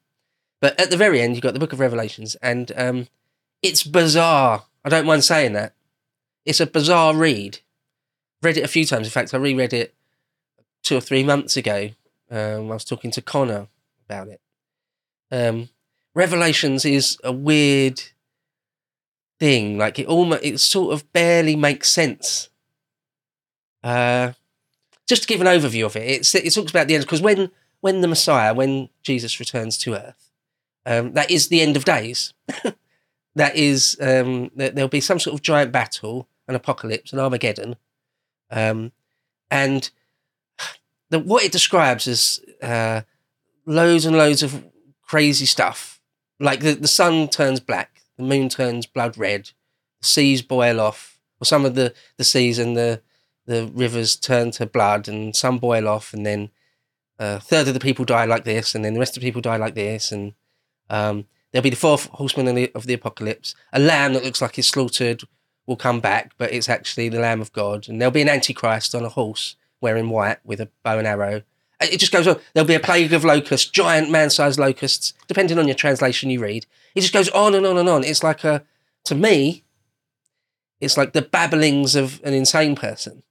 But 0.63 0.79
at 0.81 0.91
the 0.91 0.97
very 0.97 1.21
end, 1.21 1.35
you've 1.35 1.43
got 1.43 1.55
the 1.55 1.61
book 1.61 1.73
of 1.73 1.81
Revelations, 1.81 2.37
and 2.37 2.71
um, 2.77 3.09
it's 3.63 3.83
bizarre. 3.83 4.63
I 4.85 4.89
don't 4.89 5.05
mind 5.05 5.25
saying 5.25 5.55
that. 5.55 5.75
It's 6.47 6.61
a 6.61 6.67
bizarre 6.67 7.17
read. 7.17 7.59
Read 8.43 8.57
it 8.57 8.65
a 8.65 8.69
few 8.69 8.87
times. 8.87 9.09
In 9.09 9.11
fact, 9.11 9.35
I 9.35 9.39
reread 9.39 9.73
it 9.73 9.93
two 10.85 10.97
or 10.97 11.01
three 11.01 11.25
months 11.25 11.57
ago. 11.57 11.91
Um, 12.31 12.71
I 12.71 12.75
was 12.75 12.85
talking 12.85 13.11
to 13.11 13.21
Connor 13.21 13.67
about 14.09 14.29
it. 14.29 14.41
Um, 15.33 15.69
Revelations 16.15 16.85
is 16.85 17.19
a 17.25 17.33
weird 17.33 18.01
thing. 19.41 19.79
Like 19.79 19.99
it 19.99 20.07
almost, 20.07 20.45
it 20.45 20.61
sort 20.61 20.95
of 20.95 21.13
barely 21.13 21.57
makes 21.57 21.91
sense. 21.91 22.51
Uh, 23.83 24.33
just 25.09 25.23
to 25.23 25.29
give 25.29 25.41
an 25.41 25.49
overview 25.49 25.87
of 25.87 25.97
it, 25.97 26.35
it 26.35 26.51
talks 26.51 26.71
about 26.71 26.87
the 26.87 26.95
end 26.95 27.03
because 27.03 27.21
when 27.21 27.51
when 27.81 28.01
the 28.01 28.07
Messiah, 28.07 28.55
when 28.55 28.91
Jesus 29.03 29.41
returns 29.41 29.77
to 29.79 29.95
Earth, 29.95 30.22
um, 30.87 31.13
that 31.13 31.31
is 31.31 31.49
the 31.49 31.61
end 31.61 31.77
of 31.77 31.85
days. 31.85 32.35
that 33.35 33.57
is, 33.57 33.97
um, 34.01 34.51
there'll 34.55 34.89
be 34.89 35.01
some 35.01 35.19
sort 35.19 35.35
of 35.35 35.43
giant 35.43 35.73
battle, 35.73 36.29
an 36.49 36.55
apocalypse, 36.55 37.13
an 37.13 37.19
Armageddon, 37.19 37.77
um, 38.51 38.93
and 39.51 39.91
the, 41.11 41.19
what 41.19 41.45
it 41.45 41.53
describes 41.53 42.07
is 42.07 42.41
uh, 42.63 43.03
loads 43.67 44.05
and 44.05 44.17
loads 44.17 44.43
of 44.43 44.65
crazy 45.03 45.47
stuff. 45.47 46.01
Like 46.41 46.61
the, 46.61 46.73
the 46.75 46.89
sun 46.89 47.29
turns 47.29 47.61
black, 47.61 48.03
the 48.17 48.25
moon 48.25 48.49
turns 48.49 48.87
blood 48.87 49.17
red, 49.17 49.51
the 50.01 50.07
seas 50.07 50.43
boil 50.43 50.81
off, 50.81 51.19
or 51.41 51.45
some 51.45 51.65
of 51.65 51.75
the, 51.75 51.95
the 52.17 52.25
seas 52.25 52.59
and 52.59 52.77
the, 52.77 53.03
the 53.47 53.71
rivers 53.75 54.17
turn 54.17 54.51
to 54.53 54.67
blood, 54.67 55.09
and 55.09 55.37
some 55.37 55.59
boil 55.59 55.87
off, 55.87 56.13
and 56.13 56.27
then 56.27 56.51
a 57.19 57.39
third 57.41 57.69
of 57.69 57.75
the 57.75 57.81
people 57.81 58.05
die 58.05 58.25
like 58.25 58.45
this, 58.45 58.75
and 58.75 58.85
then 58.85 58.95
the 58.95 59.01
rest 59.01 59.17
of 59.17 59.21
the 59.21 59.27
people 59.27 59.43
die 59.43 59.57
like 59.57 59.75
this, 59.75 60.13
and 60.13 60.35
um, 60.93 61.27
there'll 61.51 61.63
be 61.65 61.71
the 61.71 61.77
fourth 61.77 62.07
horseman 62.07 62.47
of 62.49 62.55
the, 62.55 62.71
of 62.75 62.87
the 62.87 62.95
apocalypse. 62.95 63.55
A 63.73 63.81
lamb 63.81 64.13
that 64.15 64.25
looks 64.25 64.41
like 64.41 64.59
it's 64.59 64.69
slaughtered 64.69 65.23
will 65.67 65.77
come 65.77 66.01
back, 66.01 66.33
but 66.39 66.53
it's 66.53 66.69
actually 66.69 67.09
the 67.09 67.21
Lamb 67.21 67.41
of 67.41 67.53
God. 67.53 67.89
And 67.89 68.01
there'll 68.01 68.11
be 68.13 68.23
an 68.23 68.29
antichrist 68.29 68.95
on 68.95 69.05
a 69.05 69.09
horse 69.09 69.57
wearing 69.81 70.09
white 70.09 70.39
with 70.45 70.61
a 70.61 70.69
bow 70.83 70.99
and 70.99 71.07
arrow. 71.07 71.43
Uh, 71.81 71.87
It 71.91 71.99
just 71.99 72.13
goes 72.13 72.27
on. 72.27 72.39
There'll 72.53 72.67
be 72.67 72.75
a 72.75 72.81
plague 72.81 73.13
of 73.13 73.25
locusts, 73.25 73.71
giant 73.71 74.11
man-sized 74.11 74.59
locusts, 74.59 75.15
depending 75.29 75.59
on 75.59 75.67
your 75.69 75.77
translation 75.77 76.31
you 76.31 76.41
read. 76.41 76.67
It 76.95 77.01
just 77.01 77.13
goes 77.13 77.29
on 77.31 77.55
and 77.55 77.65
on 77.67 77.79
and 77.79 77.89
on. 77.89 78.05
It's 78.05 78.23
like 78.23 78.45
a, 78.45 78.65
to 79.05 79.15
me, 79.15 79.65
it's 80.81 80.97
like 80.97 81.13
the 81.13 81.23
babblings 81.23 81.95
of 81.95 82.21
an 82.25 82.35
insane 82.35 82.75
person. 82.77 83.23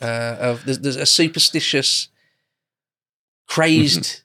Uh, 0.00 0.36
of 0.40 0.64
there's, 0.64 0.80
there's 0.80 0.96
a 0.96 1.06
superstitious, 1.06 2.08
crazed 3.46 4.22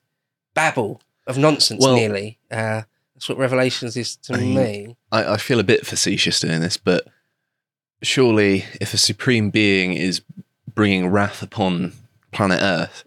babble 0.54 1.02
of 1.28 1.38
nonsense. 1.38 1.84
Well- 1.84 1.96
nearly. 1.96 2.39
Uh, 2.52 2.84
that's 3.16 3.30
what 3.30 3.38
Revelations 3.38 3.98
is 3.98 4.16
to 4.18 4.34
I 4.34 4.38
mean, 4.38 4.56
me. 4.56 4.98
I, 5.12 5.34
I 5.34 5.38
feel 5.38 5.60
a 5.60 5.64
bit 5.64 5.86
facetious 5.86 6.40
doing 6.40 6.62
this, 6.62 6.78
but 6.78 7.08
surely 8.02 8.66
if 8.80 8.94
a 8.94 8.98
supreme 8.98 9.50
being 9.50 9.94
is 9.94 10.22
bringing 10.74 11.08
wrath 11.08 11.42
upon 11.42 11.94
planet 12.32 12.62
Earth, 12.62 13.04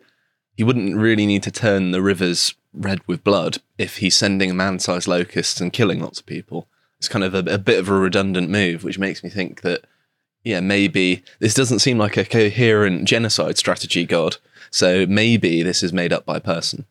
he 0.55 0.65
wouldn't 0.65 0.97
really 0.97 1.25
need 1.27 1.43
to 1.45 1.51
turn 1.51 1.93
the 1.93 2.03
rivers 2.03 2.55
red 2.75 3.01
with 3.07 3.25
blood 3.25 3.59
if 3.79 3.99
he's 3.99 4.17
sending 4.17 4.57
man-sized 4.57 5.09
locusts 5.09 5.61
and 5.61 5.73
killing 5.73 6.01
lots 6.01 6.21
of 6.21 6.27
people. 6.27 6.69
It's 6.99 7.09
kind 7.09 7.25
of 7.25 7.35
a, 7.35 7.39
a 7.53 7.59
bit 7.59 7.79
of 7.79 7.89
a 7.89 7.95
redundant 7.95 8.51
move, 8.51 8.85
which 8.85 8.99
makes 8.99 9.25
me 9.25 9.31
think 9.31 9.63
that, 9.63 9.85
yeah, 10.45 10.61
maybe 10.61 11.25
this 11.39 11.55
doesn't 11.55 11.81
seem 11.81 11.99
like 11.99 12.17
a 12.17 12.25
coherent 12.25 13.07
genocide 13.07 13.59
strategy, 13.59 14.05
God. 14.05 14.37
So 14.71 15.07
maybe 15.07 15.63
this 15.63 15.83
is 15.83 15.93
made 15.93 16.13
up 16.13 16.25
by 16.25 16.37
a 16.37 16.41
person. 16.41 16.87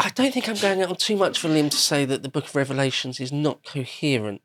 I 0.00 0.08
don't 0.10 0.32
think 0.32 0.48
I'm 0.48 0.56
going 0.56 0.80
out 0.82 0.88
on 0.88 0.96
too 0.96 1.16
much 1.16 1.38
of 1.38 1.50
a 1.50 1.52
limb 1.52 1.68
to 1.68 1.76
say 1.76 2.04
that 2.06 2.22
the 2.22 2.28
Book 2.28 2.46
of 2.46 2.56
Revelations 2.56 3.20
is 3.20 3.30
not 3.30 3.62
coherent. 3.64 4.40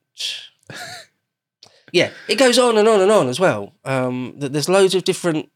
yeah, 1.93 2.11
it 2.27 2.35
goes 2.35 2.59
on 2.59 2.77
and 2.77 2.87
on 2.87 2.99
and 2.99 3.11
on 3.11 3.29
as 3.29 3.39
well. 3.39 3.73
Um, 3.85 4.35
that 4.39 4.51
there's 4.51 4.67
loads 4.67 4.95
of 4.95 5.05
different 5.05 5.49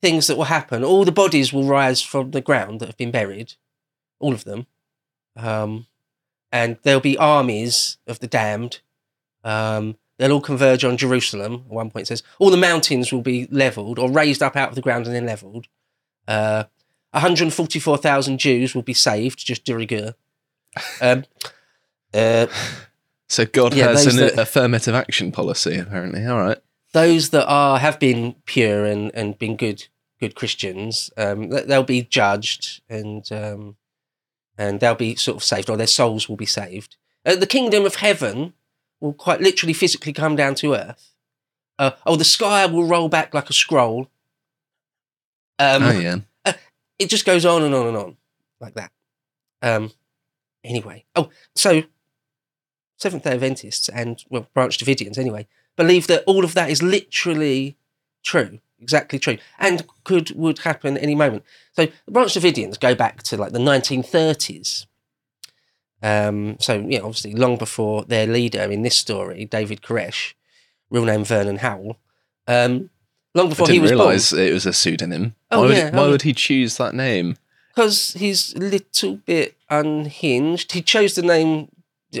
things 0.00 0.28
that 0.28 0.36
will 0.36 0.44
happen. 0.44 0.84
All 0.84 1.04
the 1.04 1.12
bodies 1.12 1.52
will 1.52 1.64
rise 1.64 2.00
from 2.00 2.30
the 2.30 2.40
ground 2.40 2.80
that 2.80 2.86
have 2.86 2.96
been 2.96 3.10
buried, 3.10 3.54
all 4.20 4.32
of 4.32 4.44
them, 4.44 4.66
um, 5.36 5.86
and 6.52 6.78
there'll 6.82 7.00
be 7.00 7.18
armies 7.18 7.98
of 8.06 8.20
the 8.20 8.28
damned. 8.28 8.80
Um, 9.42 9.96
they'll 10.18 10.32
all 10.32 10.40
converge 10.40 10.84
on 10.84 10.96
Jerusalem. 10.96 11.64
At 11.66 11.72
one 11.72 11.90
point, 11.90 12.04
it 12.04 12.06
says 12.06 12.22
all 12.38 12.50
the 12.50 12.56
mountains 12.56 13.12
will 13.12 13.22
be 13.22 13.48
leveled 13.50 13.98
or 13.98 14.10
raised 14.10 14.42
up 14.42 14.54
out 14.54 14.68
of 14.68 14.74
the 14.76 14.80
ground 14.80 15.06
and 15.06 15.14
then 15.14 15.26
leveled. 15.26 15.66
Uh, 16.28 16.64
144,000 17.12 18.38
Jews 18.38 18.74
will 18.74 18.82
be 18.82 18.94
saved, 18.94 19.44
just 19.44 19.64
de 19.64 19.74
rigueur. 19.74 20.14
Um, 21.00 21.24
uh, 22.14 22.46
So 23.28 23.46
God 23.46 23.74
Yeah, 23.74 23.88
has 23.88 24.06
an 24.06 24.16
that- 24.16 24.38
affirmative 24.38 24.94
action 24.94 25.30
policy, 25.32 25.76
apparently. 25.78 26.26
All 26.26 26.38
right. 26.40 26.58
those 26.92 27.30
that 27.30 27.46
are 27.46 27.78
have 27.78 28.00
been 28.00 28.34
pure 28.46 28.84
and, 28.84 29.10
and 29.14 29.38
been 29.38 29.56
good 29.56 29.86
good 30.20 30.34
Christians, 30.34 31.10
um, 31.16 31.48
they'll 31.48 31.82
be 31.84 32.02
judged 32.02 32.82
and 32.88 33.24
um, 33.32 33.76
and 34.58 34.80
they'll 34.80 34.94
be 34.96 35.14
sort 35.16 35.36
of 35.36 35.44
saved, 35.44 35.70
or 35.70 35.76
their 35.76 35.86
souls 35.86 36.28
will 36.28 36.36
be 36.36 36.46
saved. 36.46 36.96
Uh, 37.24 37.36
the 37.36 37.46
kingdom 37.46 37.86
of 37.86 37.94
heaven 37.96 38.52
will 39.00 39.12
quite 39.14 39.40
literally 39.40 39.72
physically 39.72 40.12
come 40.12 40.34
down 40.36 40.54
to 40.56 40.74
earth. 40.74 41.14
Uh, 41.78 41.92
oh, 42.04 42.16
the 42.16 42.24
sky 42.24 42.66
will 42.66 42.84
roll 42.84 43.08
back 43.08 43.32
like 43.32 43.48
a 43.48 43.52
scroll. 43.54 44.10
Um, 45.58 45.82
oh, 45.84 45.90
yeah. 45.92 46.16
It 47.00 47.08
just 47.08 47.24
goes 47.24 47.44
on 47.44 47.62
and 47.62 47.74
on 47.74 47.88
and 47.88 47.96
on 47.96 48.16
like 48.60 48.74
that. 48.74 48.92
Um, 49.62 49.90
anyway, 50.62 51.06
oh, 51.16 51.30
so 51.56 51.82
Seventh 52.98 53.24
Day 53.24 53.32
Adventists 53.32 53.88
and 53.88 54.22
well, 54.28 54.46
Branch 54.54 54.76
Davidians 54.78 55.18
anyway 55.18 55.48
believe 55.76 56.06
that 56.08 56.22
all 56.26 56.44
of 56.44 56.54
that 56.54 56.70
is 56.70 56.82
literally 56.82 57.76
true, 58.22 58.60
exactly 58.78 59.18
true, 59.18 59.38
and 59.58 59.86
could 60.04 60.30
would 60.36 60.60
happen 60.60 60.98
any 60.98 61.14
moment. 61.14 61.42
So 61.72 61.86
the 62.04 62.12
Branch 62.12 62.32
Davidians 62.32 62.78
go 62.78 62.94
back 62.94 63.22
to 63.24 63.36
like 63.36 63.52
the 63.52 63.58
1930s. 63.58 64.86
Um, 66.02 66.56
so 66.60 66.84
yeah, 66.86 67.00
obviously 67.00 67.34
long 67.34 67.56
before 67.56 68.04
their 68.04 68.26
leader 68.26 68.62
in 68.62 68.82
this 68.82 68.96
story, 68.96 69.46
David 69.46 69.80
Koresh, 69.80 70.34
real 70.90 71.04
name 71.04 71.24
Vernon 71.24 71.56
Howell. 71.56 71.98
Um, 72.46 72.90
long 73.34 73.48
before 73.48 73.66
he 73.66 73.74
didn't 73.74 73.82
was 73.82 73.90
born. 73.92 74.00
realise 74.00 74.32
it 74.32 74.52
was 74.52 74.66
a 74.66 74.72
pseudonym. 74.72 75.34
Oh, 75.50 75.60
why 75.60 75.66
would, 75.66 75.76
yeah, 75.76 75.90
why 75.96 76.02
oh. 76.04 76.10
would 76.10 76.22
he 76.22 76.32
choose 76.32 76.76
that 76.76 76.94
name? 76.94 77.36
because 77.74 78.14
he's 78.14 78.52
a 78.54 78.58
little 78.58 79.16
bit 79.16 79.56
unhinged. 79.70 80.72
He 80.72 80.82
chose 80.82 81.14
the 81.14 81.22
name. 81.22 81.68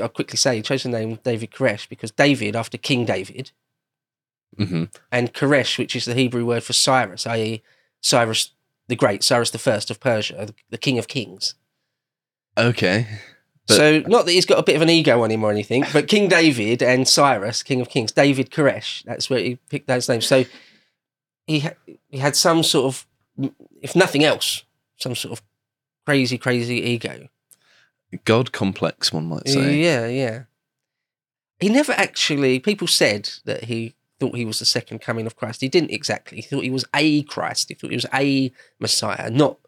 I'll 0.00 0.08
quickly 0.08 0.36
say 0.36 0.56
he 0.56 0.62
chose 0.62 0.84
the 0.84 0.88
name 0.88 1.18
David 1.24 1.50
Koresh 1.50 1.88
because 1.88 2.12
David, 2.12 2.54
after 2.54 2.78
King 2.78 3.04
David, 3.04 3.50
hmm 4.56 4.84
and 5.10 5.34
Koresh, 5.34 5.76
which 5.78 5.96
is 5.96 6.04
the 6.04 6.14
Hebrew 6.14 6.44
word 6.46 6.62
for 6.62 6.72
Cyrus, 6.72 7.26
i.e., 7.26 7.62
Cyrus 8.00 8.52
the 8.88 8.96
Great, 8.96 9.22
Cyrus 9.22 9.50
the 9.50 9.58
First 9.58 9.90
of 9.90 10.00
Persia, 10.00 10.46
the- 10.46 10.54
the 10.70 10.78
King 10.78 10.98
of 10.98 11.08
Kings. 11.08 11.54
Okay. 12.56 13.06
But- 13.66 13.76
so, 13.76 13.98
not 14.06 14.26
that 14.26 14.32
he's 14.32 14.46
got 14.46 14.58
a 14.58 14.62
bit 14.64 14.76
of 14.76 14.82
an 14.82 14.90
ego 14.90 15.22
on 15.22 15.30
him 15.30 15.44
or 15.44 15.50
anything, 15.50 15.84
but 15.92 16.08
King 16.08 16.28
David 16.28 16.82
and 16.82 17.06
Cyrus, 17.06 17.62
King 17.62 17.80
of 17.80 17.88
Kings, 17.88 18.12
David 18.12 18.50
Koresh, 18.50 19.02
that's 19.04 19.28
where 19.30 19.40
he 19.40 19.56
picked 19.68 19.86
those 19.88 20.08
names. 20.08 20.26
So, 20.26 20.44
he 21.58 21.68
he 22.08 22.18
had 22.18 22.36
some 22.36 22.62
sort 22.62 22.86
of, 22.86 23.52
if 23.80 23.96
nothing 23.96 24.24
else, 24.24 24.64
some 24.96 25.14
sort 25.14 25.32
of 25.32 25.42
crazy, 26.06 26.38
crazy 26.38 26.76
ego. 26.76 27.28
God 28.24 28.52
complex, 28.52 29.12
one 29.12 29.26
might 29.26 29.48
say. 29.48 29.80
Yeah, 29.80 30.06
yeah. 30.06 30.42
He 31.58 31.68
never 31.68 31.92
actually. 31.92 32.58
People 32.58 32.86
said 32.86 33.30
that 33.44 33.64
he 33.64 33.94
thought 34.18 34.36
he 34.36 34.44
was 34.44 34.58
the 34.58 34.64
second 34.64 35.00
coming 35.00 35.26
of 35.26 35.36
Christ. 35.36 35.60
He 35.60 35.68
didn't 35.68 35.90
exactly. 35.90 36.36
He 36.36 36.42
thought 36.42 36.64
he 36.64 36.70
was 36.70 36.84
a 36.94 37.22
Christ. 37.22 37.68
He 37.68 37.74
thought 37.74 37.90
he 37.90 37.96
was 37.96 38.06
a 38.14 38.52
Messiah, 38.78 39.30
not 39.30 39.58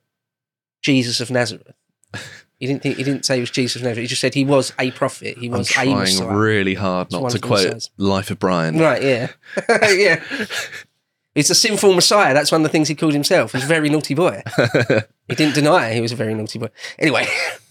Jesus 0.82 1.20
of 1.20 1.30
Nazareth. 1.30 1.74
He 2.62 2.68
didn't 2.68 2.84
think. 2.84 2.96
He 2.96 3.02
didn't 3.02 3.24
say 3.24 3.34
he 3.34 3.40
was 3.40 3.50
Jesus 3.50 3.74
of 3.74 3.82
Nazareth. 3.82 4.04
He 4.04 4.06
just 4.06 4.20
said 4.20 4.34
he 4.34 4.44
was 4.44 4.72
a 4.78 4.92
prophet. 4.92 5.36
He 5.36 5.46
I'm 5.46 5.58
was 5.58 5.68
a 5.68 5.72
trying 5.72 6.28
really 6.28 6.74
hard 6.74 7.10
not 7.10 7.32
to 7.32 7.40
quote. 7.40 7.90
Life 7.96 8.30
of 8.30 8.38
Brian. 8.38 8.78
Right? 8.78 9.02
Yeah, 9.02 9.30
yeah. 9.90 10.22
He's 11.34 11.50
a 11.50 11.54
sinful 11.54 11.94
Messiah. 11.94 12.34
That's 12.34 12.52
one 12.52 12.60
of 12.60 12.64
the 12.64 12.68
things 12.68 12.88
he 12.88 12.94
called 12.94 13.14
himself. 13.14 13.52
He's 13.52 13.64
a 13.64 13.66
very 13.66 13.88
naughty 13.88 14.14
boy. 14.14 14.42
He 15.28 15.36
didn't 15.36 15.54
deny 15.54 15.88
it. 15.88 15.94
he 15.94 16.00
was 16.02 16.12
a 16.12 16.16
very 16.16 16.34
naughty 16.34 16.58
boy. 16.58 16.68
Anyway, 16.98 17.26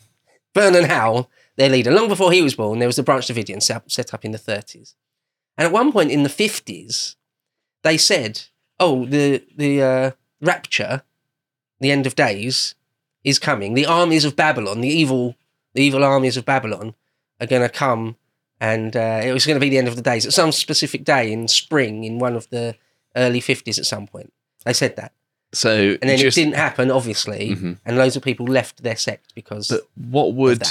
Vernon 0.56 0.86
Howell, 0.86 1.30
their 1.58 1.70
leader, 1.70 1.91
long 1.91 2.08
before 2.08 2.32
he 2.32 2.41
was 2.41 2.56
born, 2.56 2.80
there 2.80 2.88
was 2.88 2.96
the 2.96 3.03
Branch 3.03 3.27
Davidian 3.27 3.62
set 3.62 4.13
up, 4.13 4.25
in 4.25 4.32
the 4.32 4.39
30s. 4.39 4.96
And 5.58 5.68
at 5.68 5.72
one 5.72 5.91
point 5.91 6.10
in 6.10 6.24
the 6.24 6.30
50s, 6.30 7.18
they 7.84 7.98
said, 7.98 8.44
oh, 8.80 9.06
the, 9.06 9.44
the 9.56 9.84
uh, 9.84 10.12
rapture, 10.41 11.03
the 11.80 11.91
end 11.91 12.08
of 12.08 12.15
days, 12.15 12.74
is 13.24 13.38
coming. 13.38 13.75
The 13.75 13.86
armies 13.86 14.25
of 14.25 14.36
Babylon, 14.36 14.82
the 14.82 14.88
evil, 14.88 15.36
the 15.74 15.84
evil 15.84 16.03
armies 16.03 16.38
of 16.38 16.46
Babylon, 16.46 16.96
are 17.39 17.48
going 17.48 17.62
to 17.62 17.70
come, 17.70 18.15
and 18.60 18.96
uh, 18.96 19.22
it 19.24 19.34
was 19.34 19.46
going 19.46 19.56
to 19.56 19.63
be 19.63 19.70
the 19.70 19.77
end 19.77 19.88
of 19.88 19.96
the 19.96 20.01
days 20.01 20.25
at 20.25 20.34
some 20.34 20.51
specific 20.51 21.03
day 21.03 21.32
in 21.32 21.48
spring 21.48 22.03
in 22.06 22.18
one 22.18 22.36
of 22.36 22.50
the 22.50 22.75
early 23.15 23.41
50s 23.41 23.77
at 23.80 23.86
some 23.86 24.08
point. 24.08 24.32
They 24.65 24.74
said 24.74 24.96
that. 24.98 25.13
So, 25.53 25.98
And 26.01 26.10
then 26.10 26.18
just, 26.18 26.38
it 26.38 26.41
didn't 26.44 26.56
happen, 26.56 26.89
obviously, 26.91 27.56
Mhm. 27.56 27.80
and 27.86 27.98
loads 27.98 28.15
of 28.15 28.24
people 28.24 28.46
left 28.46 28.84
their 28.84 28.96
sect 28.96 29.34
because 29.36 29.68
But 29.68 29.82
what 29.96 30.34
would 30.34 30.63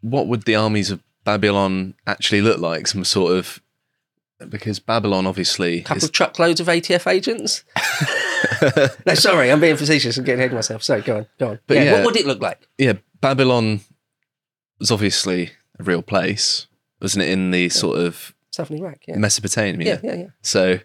what 0.00 0.28
would 0.28 0.42
the 0.44 0.54
armies 0.54 0.92
of 0.92 1.02
Babylon 1.24 1.94
actually 2.06 2.40
look 2.40 2.60
like? 2.60 2.86
Some 2.86 3.04
sort 3.04 3.32
of 3.36 3.60
because 4.48 4.78
Babylon 4.78 5.26
obviously 5.26 5.78
a 5.80 5.82
couple 5.82 5.96
is 5.96 6.04
of 6.04 6.12
truckloads 6.12 6.60
of 6.60 6.68
ATF 6.68 7.08
agents. 7.08 7.64
no, 9.06 9.14
sorry, 9.14 9.50
I'm 9.50 9.60
being 9.60 9.76
facetious 9.76 10.16
and 10.16 10.24
getting 10.24 10.38
ahead 10.40 10.52
of 10.52 10.56
myself. 10.56 10.84
Sorry, 10.84 11.02
go 11.02 11.16
on, 11.18 11.26
go 11.40 11.48
on. 11.48 11.58
But 11.66 11.78
yeah, 11.78 11.82
yeah. 11.84 11.92
what 11.94 12.04
would 12.04 12.16
it 12.16 12.26
look 12.26 12.40
like? 12.40 12.68
yeah, 12.78 12.92
Babylon 13.20 13.80
was 14.78 14.92
obviously 14.92 15.50
a 15.80 15.82
real 15.82 16.02
place, 16.02 16.68
wasn't 17.02 17.24
it? 17.24 17.30
In 17.30 17.50
the 17.50 17.68
sort 17.70 17.98
of 17.98 18.32
Southern 18.52 18.78
Iraq, 18.78 18.98
yeah. 19.08 19.16
Mesopotamia. 19.16 19.84
Yeah, 19.86 20.00
yeah, 20.04 20.14
yeah. 20.20 20.26
So 20.42 20.78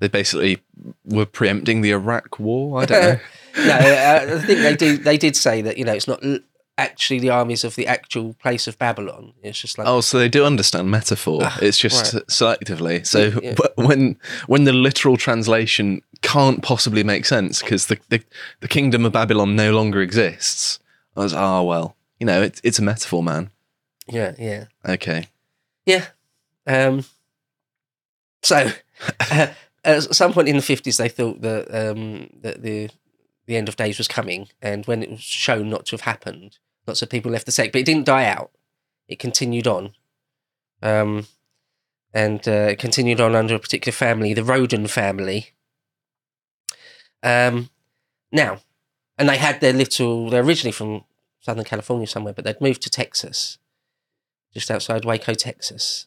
they 0.00 0.08
basically 0.08 0.58
were 1.04 1.26
preempting 1.26 1.80
the 1.80 1.90
Iraq 1.92 2.38
War. 2.38 2.82
I 2.82 2.86
don't 2.86 3.02
know. 3.02 3.20
No, 3.56 3.72
uh, 3.72 4.34
I 4.34 4.38
think 4.40 4.62
they 4.62 4.74
do. 4.74 4.96
They 4.96 5.16
did 5.16 5.36
say 5.36 5.62
that 5.62 5.78
you 5.78 5.84
know 5.84 5.92
it's 5.92 6.08
not 6.08 6.20
actually 6.76 7.20
the 7.20 7.30
armies 7.30 7.62
of 7.62 7.76
the 7.76 7.86
actual 7.86 8.34
place 8.34 8.66
of 8.66 8.76
Babylon. 8.80 9.32
It's 9.44 9.60
just 9.60 9.78
like 9.78 9.86
Oh, 9.86 10.00
so 10.00 10.18
they 10.18 10.28
do 10.28 10.44
understand 10.44 10.90
metaphor. 10.90 11.42
Ah, 11.44 11.56
it's 11.62 11.78
just 11.78 12.16
selectively. 12.26 13.06
So 13.06 13.30
Yeah. 13.40 13.54
wh- 13.54 13.78
when 13.78 14.18
when 14.48 14.64
the 14.64 14.72
literal 14.72 15.16
translation 15.16 16.02
can't 16.20 16.64
possibly 16.64 17.04
make 17.04 17.26
sense 17.26 17.62
because 17.62 17.86
the, 17.86 18.00
the 18.08 18.20
the 18.58 18.66
kingdom 18.66 19.04
of 19.06 19.12
Babylon 19.12 19.54
no 19.54 19.70
longer 19.72 20.00
exists, 20.02 20.80
I 21.16 21.20
was 21.20 21.32
ah 21.32 21.62
well, 21.62 21.94
you 22.18 22.26
know, 22.26 22.42
it's 22.42 22.60
it's 22.64 22.80
a 22.80 22.82
metaphor, 22.82 23.22
man. 23.22 23.50
yeah, 24.08 24.34
yeah, 24.36 24.64
Okay, 24.84 25.28
yeah. 25.86 26.06
Um, 26.66 27.04
so 28.42 28.70
uh, 29.30 29.46
at 29.84 30.14
some 30.14 30.32
point 30.32 30.48
in 30.48 30.56
the 30.56 30.62
fifties, 30.62 30.96
they 30.96 31.08
thought 31.08 31.40
that 31.42 31.68
um, 31.72 32.30
that 32.40 32.62
the 32.62 32.90
the 33.46 33.56
end 33.56 33.68
of 33.68 33.76
days 33.76 33.98
was 33.98 34.08
coming, 34.08 34.48
and 34.62 34.86
when 34.86 35.02
it 35.02 35.10
was 35.10 35.20
shown 35.20 35.68
not 35.68 35.86
to 35.86 35.92
have 35.92 36.02
happened, 36.02 36.58
lots 36.86 37.02
of 37.02 37.10
people 37.10 37.30
left 37.30 37.46
the 37.46 37.52
sect, 37.52 37.72
but 37.72 37.80
it 37.80 37.86
didn't 37.86 38.06
die 38.06 38.26
out. 38.26 38.50
It 39.06 39.18
continued 39.18 39.66
on, 39.66 39.92
um, 40.82 41.26
and 42.12 42.46
uh, 42.48 42.68
it 42.70 42.78
continued 42.78 43.20
on 43.20 43.34
under 43.34 43.54
a 43.54 43.58
particular 43.58 43.92
family, 43.92 44.32
the 44.32 44.44
Roden 44.44 44.86
family. 44.86 45.50
Um, 47.22 47.70
now, 48.32 48.60
and 49.18 49.28
they 49.28 49.36
had 49.36 49.60
their 49.60 49.72
little. 49.72 50.30
They're 50.30 50.42
originally 50.42 50.72
from 50.72 51.04
Southern 51.40 51.64
California 51.64 52.06
somewhere, 52.06 52.32
but 52.32 52.44
they'd 52.44 52.60
moved 52.60 52.82
to 52.82 52.90
Texas, 52.90 53.58
just 54.54 54.70
outside 54.70 55.04
Waco, 55.04 55.34
Texas, 55.34 56.06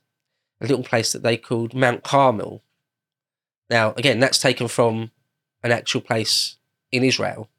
a 0.60 0.66
little 0.66 0.84
place 0.84 1.12
that 1.12 1.22
they 1.22 1.38
called 1.38 1.76
Mount 1.76 2.04
Carmel. 2.04 2.64
Now, 3.70 3.94
again, 3.98 4.20
that's 4.20 4.40
taken 4.40 4.68
from 4.68 5.12
an 5.64 5.72
actual 5.72 6.02
place 6.02 6.58
in 6.92 7.04
Israel. 7.04 7.50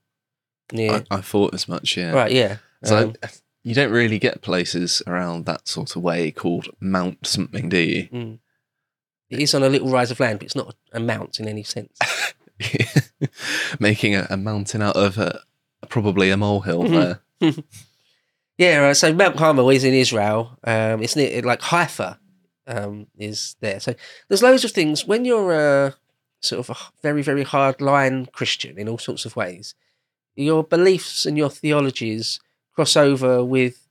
Near, 0.72 1.04
I, 1.10 1.16
I 1.18 1.20
thought 1.20 1.54
as 1.54 1.68
much. 1.68 1.96
Yeah. 1.96 2.12
right, 2.12 2.30
yeah. 2.32 2.56
So 2.84 2.96
Um, 3.08 3.14
you 3.64 3.74
don't 3.74 3.90
really 3.92 4.18
get 4.18 4.40
places 4.42 5.02
around 5.06 5.44
that 5.46 5.66
sort 5.68 5.96
of 5.96 6.02
way 6.02 6.30
called 6.30 6.68
Mount 6.80 7.26
something, 7.26 7.68
do 7.68 7.78
you? 7.78 8.08
mm. 8.12 8.38
It 9.30 9.40
is 9.40 9.54
on 9.54 9.62
a 9.62 9.68
little 9.68 9.90
rise 9.90 10.10
of 10.10 10.20
land, 10.20 10.38
but 10.38 10.46
it's 10.46 10.56
not 10.56 10.74
a 10.92 11.00
mount 11.00 11.38
in 11.38 11.48
any 11.48 11.62
sense. 11.62 11.98
Making 13.78 14.14
a, 14.14 14.26
a 14.30 14.36
mountain 14.38 14.80
out 14.82 14.96
of 14.96 15.18
a, 15.18 15.42
probably 15.88 16.30
a 16.30 16.36
molehill 16.36 16.84
Mhm. 16.84 17.18
there. 17.40 17.54
Yeah, 18.58 18.92
so 18.92 19.12
Mount 19.14 19.36
Carmel 19.36 19.70
is 19.70 19.84
in 19.84 19.94
Israel. 19.94 20.58
Um, 20.64 21.00
it's 21.00 21.14
near, 21.14 21.42
like 21.42 21.62
Haifa 21.62 22.18
um, 22.68 23.06
is 23.18 23.56
there. 23.60 23.80
So 23.80 23.94
there's 24.28 24.42
loads 24.42 24.64
of 24.64 24.70
things. 24.70 25.06
When 25.06 25.24
you're 25.24 25.52
a 25.52 25.94
sort 26.40 26.60
of 26.60 26.70
a 26.70 26.76
very, 27.02 27.22
very 27.22 27.42
hard 27.42 27.80
line 27.80 28.26
Christian 28.26 28.78
in 28.78 28.88
all 28.88 28.98
sorts 28.98 29.24
of 29.24 29.34
ways, 29.34 29.74
your 30.36 30.62
beliefs 30.62 31.26
and 31.26 31.36
your 31.36 31.50
theologies 31.50 32.38
cross 32.72 32.96
over 32.96 33.42
with 33.42 33.88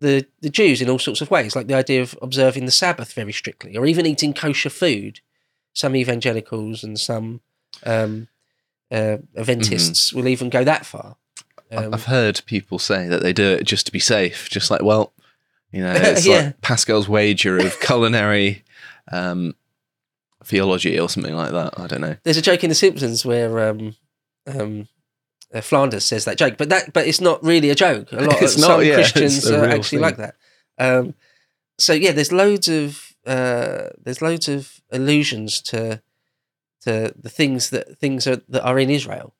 the, 0.00 0.26
the 0.40 0.50
Jews 0.50 0.82
in 0.82 0.90
all 0.90 0.98
sorts 0.98 1.20
of 1.20 1.30
ways, 1.30 1.54
like 1.54 1.68
the 1.68 1.74
idea 1.74 2.02
of 2.02 2.18
observing 2.22 2.64
the 2.64 2.72
Sabbath 2.72 3.12
very 3.12 3.32
strictly, 3.32 3.76
or 3.76 3.86
even 3.86 4.06
eating 4.06 4.32
kosher 4.32 4.70
food. 4.70 5.20
Some 5.72 5.94
evangelicals 5.94 6.82
and 6.82 6.98
some 6.98 7.42
um, 7.86 8.26
uh, 8.90 9.18
Adventists 9.36 10.12
will 10.12 10.26
even 10.26 10.50
go 10.50 10.64
that 10.64 10.84
far. 10.84 11.16
Um, 11.70 11.94
I've 11.94 12.06
heard 12.06 12.42
people 12.46 12.80
say 12.80 13.06
that 13.06 13.22
they 13.22 13.32
do 13.32 13.52
it 13.52 13.62
just 13.62 13.86
to 13.86 13.92
be 13.92 14.00
safe, 14.00 14.48
just 14.50 14.70
like, 14.70 14.82
well, 14.82 15.12
you 15.72 15.82
know, 15.82 15.92
it's 15.96 16.26
Yeah. 16.26 16.36
like 16.46 16.60
Pascal's 16.60 17.08
wager 17.08 17.58
of 17.58 17.78
culinary 17.80 18.64
um, 19.12 19.54
theology 20.44 20.98
or 20.98 21.08
something 21.08 21.34
like 21.34 21.52
that. 21.52 21.78
I 21.78 21.86
don't 21.86 22.00
know. 22.00 22.16
there's 22.24 22.36
a 22.36 22.42
joke 22.42 22.62
in 22.64 22.68
The 22.70 22.74
Simpsons 22.74 23.24
where 23.24 23.68
um, 23.70 23.96
um, 24.46 24.88
uh, 25.54 25.60
Flanders 25.60 26.04
says 26.04 26.24
that 26.24 26.38
joke, 26.38 26.56
but 26.58 26.68
that 26.70 26.92
but 26.92 27.06
it's 27.06 27.20
not 27.20 27.42
really 27.44 27.70
a 27.70 27.74
joke. 27.74 28.12
A 28.12 28.16
lot 28.20 28.42
It's 28.42 28.54
of 28.54 28.60
not, 28.60 28.66
some 28.68 28.84
yeah, 28.84 28.94
Christians 28.96 29.48
are 29.50 29.64
actually 29.64 29.98
thing. 29.98 30.00
like 30.00 30.16
that. 30.18 30.36
Um, 30.78 31.14
so 31.78 31.92
yeah, 31.92 32.12
there's 32.12 32.32
loads 32.32 32.68
of 32.68 33.14
uh, 33.26 33.90
there's 34.02 34.22
loads 34.22 34.48
of 34.48 34.80
allusions 34.90 35.60
to 35.62 36.02
to 36.82 37.12
the 37.20 37.28
things 37.28 37.70
that 37.70 37.98
things 37.98 38.26
are, 38.26 38.36
that 38.48 38.64
are 38.64 38.78
in 38.78 38.88
Israel. 38.90 39.34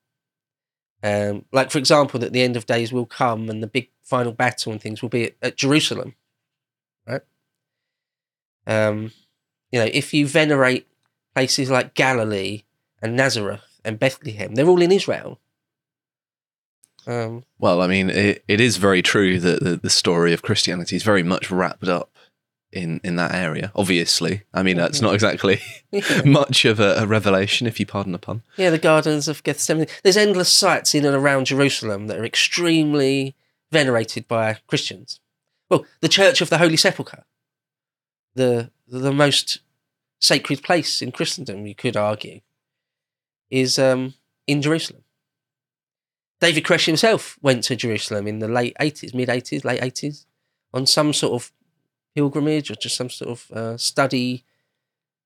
Um, 1.03 1.45
like 1.51 1.71
for 1.71 1.79
example, 1.79 2.19
that 2.19 2.31
the 2.31 2.43
end 2.43 2.55
of 2.55 2.67
days 2.67 2.93
will 2.93 3.07
come 3.07 3.49
and 3.49 3.63
the 3.63 3.67
big 3.67 3.89
final 4.03 4.31
battle 4.31 4.71
and 4.71 4.79
things 4.79 5.01
will 5.01 5.09
be 5.09 5.23
at, 5.25 5.33
at 5.41 5.57
Jerusalem? 5.57 6.13
Um, 8.67 9.11
you 9.71 9.79
know, 9.79 9.89
if 9.91 10.13
you 10.13 10.27
venerate 10.27 10.87
places 11.33 11.69
like 11.69 11.93
Galilee 11.93 12.63
and 13.01 13.15
Nazareth 13.15 13.79
and 13.83 13.99
Bethlehem, 13.99 14.55
they're 14.55 14.67
all 14.67 14.81
in 14.81 14.91
Israel. 14.91 15.39
Um, 17.07 17.43
Well, 17.57 17.81
I 17.81 17.87
mean, 17.87 18.09
it, 18.09 18.43
it 18.47 18.59
is 18.61 18.77
very 18.77 19.01
true 19.01 19.39
that 19.39 19.63
the, 19.63 19.75
the 19.77 19.89
story 19.89 20.33
of 20.33 20.41
Christianity 20.41 20.95
is 20.95 21.03
very 21.03 21.23
much 21.23 21.49
wrapped 21.49 21.87
up 21.87 22.11
in, 22.71 23.01
in 23.03 23.15
that 23.15 23.33
area. 23.33 23.71
Obviously, 23.75 24.43
I 24.53 24.63
mean, 24.63 24.77
that's 24.77 25.01
not 25.01 25.13
exactly 25.13 25.61
yeah. 25.91 26.21
much 26.25 26.65
of 26.65 26.79
a, 26.79 26.95
a 26.97 27.07
revelation, 27.07 27.67
if 27.67 27.79
you 27.79 27.85
pardon 27.85 28.11
the 28.11 28.19
pun. 28.19 28.43
yeah, 28.57 28.69
the 28.69 28.77
gardens 28.77 29.27
of 29.27 29.43
Gethsemane. 29.43 29.87
There's 30.03 30.17
endless 30.17 30.51
sites 30.51 30.93
in 30.93 31.05
and 31.05 31.15
around 31.15 31.45
Jerusalem 31.45 32.07
that 32.07 32.17
are 32.17 32.25
extremely 32.25 33.35
venerated 33.71 34.27
by 34.27 34.57
Christians. 34.67 35.19
Well, 35.69 35.85
the 36.01 36.09
Church 36.09 36.41
of 36.41 36.49
the 36.49 36.57
Holy 36.57 36.77
Sepulchre, 36.77 37.23
the 38.35 38.71
the 38.87 39.11
most 39.13 39.59
sacred 40.19 40.61
place 40.63 41.01
in 41.01 41.11
Christendom, 41.11 41.65
you 41.65 41.73
could 41.75 41.97
argue, 41.97 42.41
is 43.49 43.79
um, 43.79 44.13
in 44.47 44.61
Jerusalem. 44.61 45.03
David 46.39 46.63
Koresh 46.63 46.85
himself 46.87 47.37
went 47.41 47.63
to 47.65 47.75
Jerusalem 47.75 48.27
in 48.27 48.39
the 48.39 48.47
late 48.47 48.75
80s, 48.79 49.13
mid 49.13 49.29
80s, 49.29 49.63
late 49.63 49.81
80s, 49.81 50.25
on 50.73 50.85
some 50.87 51.13
sort 51.13 51.33
of 51.41 51.51
pilgrimage 52.15 52.69
or 52.71 52.75
just 52.75 52.95
some 52.97 53.09
sort 53.09 53.29
of 53.31 53.51
uh, 53.51 53.77
study 53.77 54.43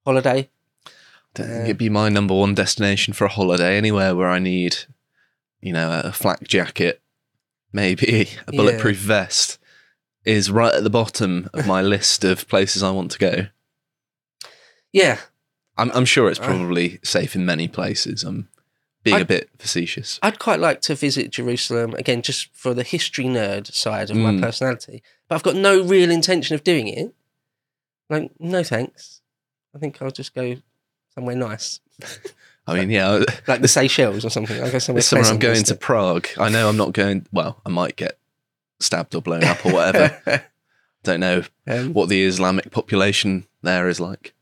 holiday. 0.06 0.50
I 0.88 0.90
don't 1.34 1.48
think 1.48 1.64
it'd 1.66 1.78
be 1.78 1.90
my 1.90 2.10
number 2.10 2.34
one 2.34 2.54
destination 2.54 3.14
for 3.14 3.26
a 3.26 3.30
holiday. 3.30 3.78
Anywhere 3.78 4.16
where 4.16 4.30
I 4.30 4.40
need, 4.40 4.78
you 5.62 5.74
know, 5.74 6.02
a 6.04 6.12
flak 6.12 6.44
jacket, 6.44 7.02
maybe 7.74 8.06
a 8.48 8.52
Yeah. 8.52 8.58
bulletproof 8.58 8.98
vest, 8.98 9.58
is 10.26 10.50
right 10.52 10.74
at 10.74 10.84
the 10.84 10.90
bottom 10.90 11.50
of 11.54 11.66
my 11.68 11.82
list 11.96 12.24
of 12.24 12.48
places 12.48 12.82
I 12.84 12.92
want 12.92 13.12
to 13.12 13.20
go. 13.20 13.48
Yeah, 14.92 15.20
I'm, 15.78 15.92
I'm 15.92 16.06
sure 16.06 16.30
it's 16.30 16.40
Uh. 16.40 16.46
probably 16.46 17.00
safe 17.04 17.36
in 17.36 17.46
many 17.46 17.68
places. 17.68 18.24
I'm 18.24 18.48
being 19.04 19.22
a 19.22 19.26
bit 19.26 19.50
facetious. 19.60 20.20
I'd 20.24 20.40
quite 20.40 20.60
like 20.60 20.82
to 20.82 20.96
visit 20.96 21.30
Jerusalem 21.32 21.94
again, 21.94 22.22
just 22.24 22.50
for 22.54 22.74
the 22.74 22.82
history 22.84 23.26
nerd 23.26 23.72
side 23.72 24.10
of 24.10 24.18
my 24.18 24.32
Mm. 24.32 24.42
personality. 24.42 25.04
But 25.28 25.36
I've 25.36 25.44
got 25.44 25.56
no 25.56 25.84
real 25.84 26.10
intention 26.10 26.56
of 26.56 26.64
doing 26.64 26.88
it. 26.88 27.14
Like, 28.10 28.32
no 28.40 28.64
thanks. 28.64 29.22
I 29.76 29.80
think 29.80 30.02
I'll 30.02 30.10
just 30.12 30.34
go 30.34 30.56
somewhere 31.14 31.36
nice, 31.36 31.80
I 32.68 32.80
mean, 32.80 32.90
yeah, 32.90 33.24
like 33.48 33.62
the 33.62 33.68
Seychelles 33.68 34.26
or 34.26 34.30
something. 34.32 34.60
I'll 34.62 34.72
go 34.72 34.80
somewhere. 34.80 35.00
this 35.00 35.08
summer 35.08 35.24
I'm 35.24 35.38
going 35.38 35.64
to. 35.64 35.76
Prague. 35.76 36.28
I 36.40 36.50
know 36.50 36.68
I'm 36.68 36.78
not 36.78 36.94
going. 36.94 37.28
Well, 37.32 37.62
I 37.66 37.70
might 37.70 37.96
get 37.96 38.18
stabbed 38.80 39.16
or 39.16 39.22
blown 39.22 39.44
up 39.44 39.66
or 39.66 39.74
whatever. 39.74 40.44
Don't 41.04 41.20
know 41.20 41.44
Um, 41.68 41.94
what 41.94 42.10
the 42.10 42.24
Islamic 42.24 42.72
population 42.72 43.46
there 43.62 43.88
is 43.88 44.00
like. 44.00 44.34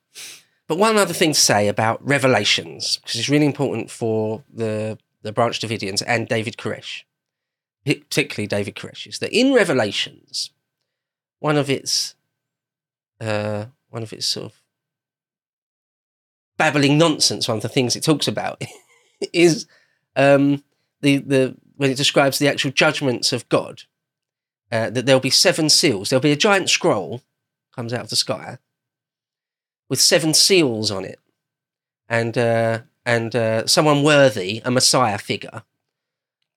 But 0.68 0.78
one 0.78 0.98
other 0.98 1.14
thing 1.14 1.34
to 1.34 1.40
say 1.40 1.68
about 1.68 2.06
Revelations, 2.06 2.98
because 2.98 3.20
it's 3.20 3.30
really 3.30 3.46
important 3.46 3.92
for 3.92 4.44
the 4.52 4.98
the 5.22 5.32
Branch 5.32 5.58
Davidians 5.60 6.04
and 6.06 6.28
David 6.28 6.58
Koresh, 6.58 7.04
particularly 7.86 8.48
David 8.48 8.76
Koresh, 8.76 9.08
is 9.08 9.20
that 9.20 9.32
in 9.32 9.54
Revelations, 9.54 10.52
one 11.40 11.58
of 11.58 11.70
its 11.70 12.16
uh, 13.22 13.66
one 13.90 14.04
of 14.04 14.12
its 14.14 14.26
sort 14.26 14.48
of 14.48 14.62
babbling 16.58 16.98
nonsense, 16.98 17.48
one 17.48 17.58
of 17.58 17.64
the 17.64 17.70
things 17.70 17.96
it 17.96 18.04
talks 18.04 18.28
about 18.28 18.62
is 19.34 19.68
um, 20.16 20.64
the 21.02 21.18
the 21.18 21.56
when 21.76 21.92
it 21.92 21.98
describes 21.98 22.40
the 22.40 22.48
actual 22.48 22.72
judgments 22.72 23.34
of 23.34 23.48
God, 23.50 23.84
uh, 24.74 24.90
that 24.90 25.06
there'll 25.06 25.22
be 25.22 25.30
seven 25.30 25.70
seals. 25.70 26.10
There'll 26.10 26.22
be 26.22 26.32
a 26.32 26.36
giant 26.36 26.70
scroll 26.70 27.22
comes 27.76 27.94
out 27.94 28.02
of 28.02 28.10
the 28.10 28.16
sky 28.16 28.58
with 29.90 30.02
seven 30.02 30.34
seals 30.34 30.90
on 30.90 31.06
it, 31.06 31.20
and 32.10 32.36
uh, 32.38 32.80
and 33.06 33.36
uh, 33.36 33.68
someone 33.68 34.02
worthy, 34.02 34.62
a 34.66 34.72
Messiah 34.72 35.20
figure, 35.20 35.64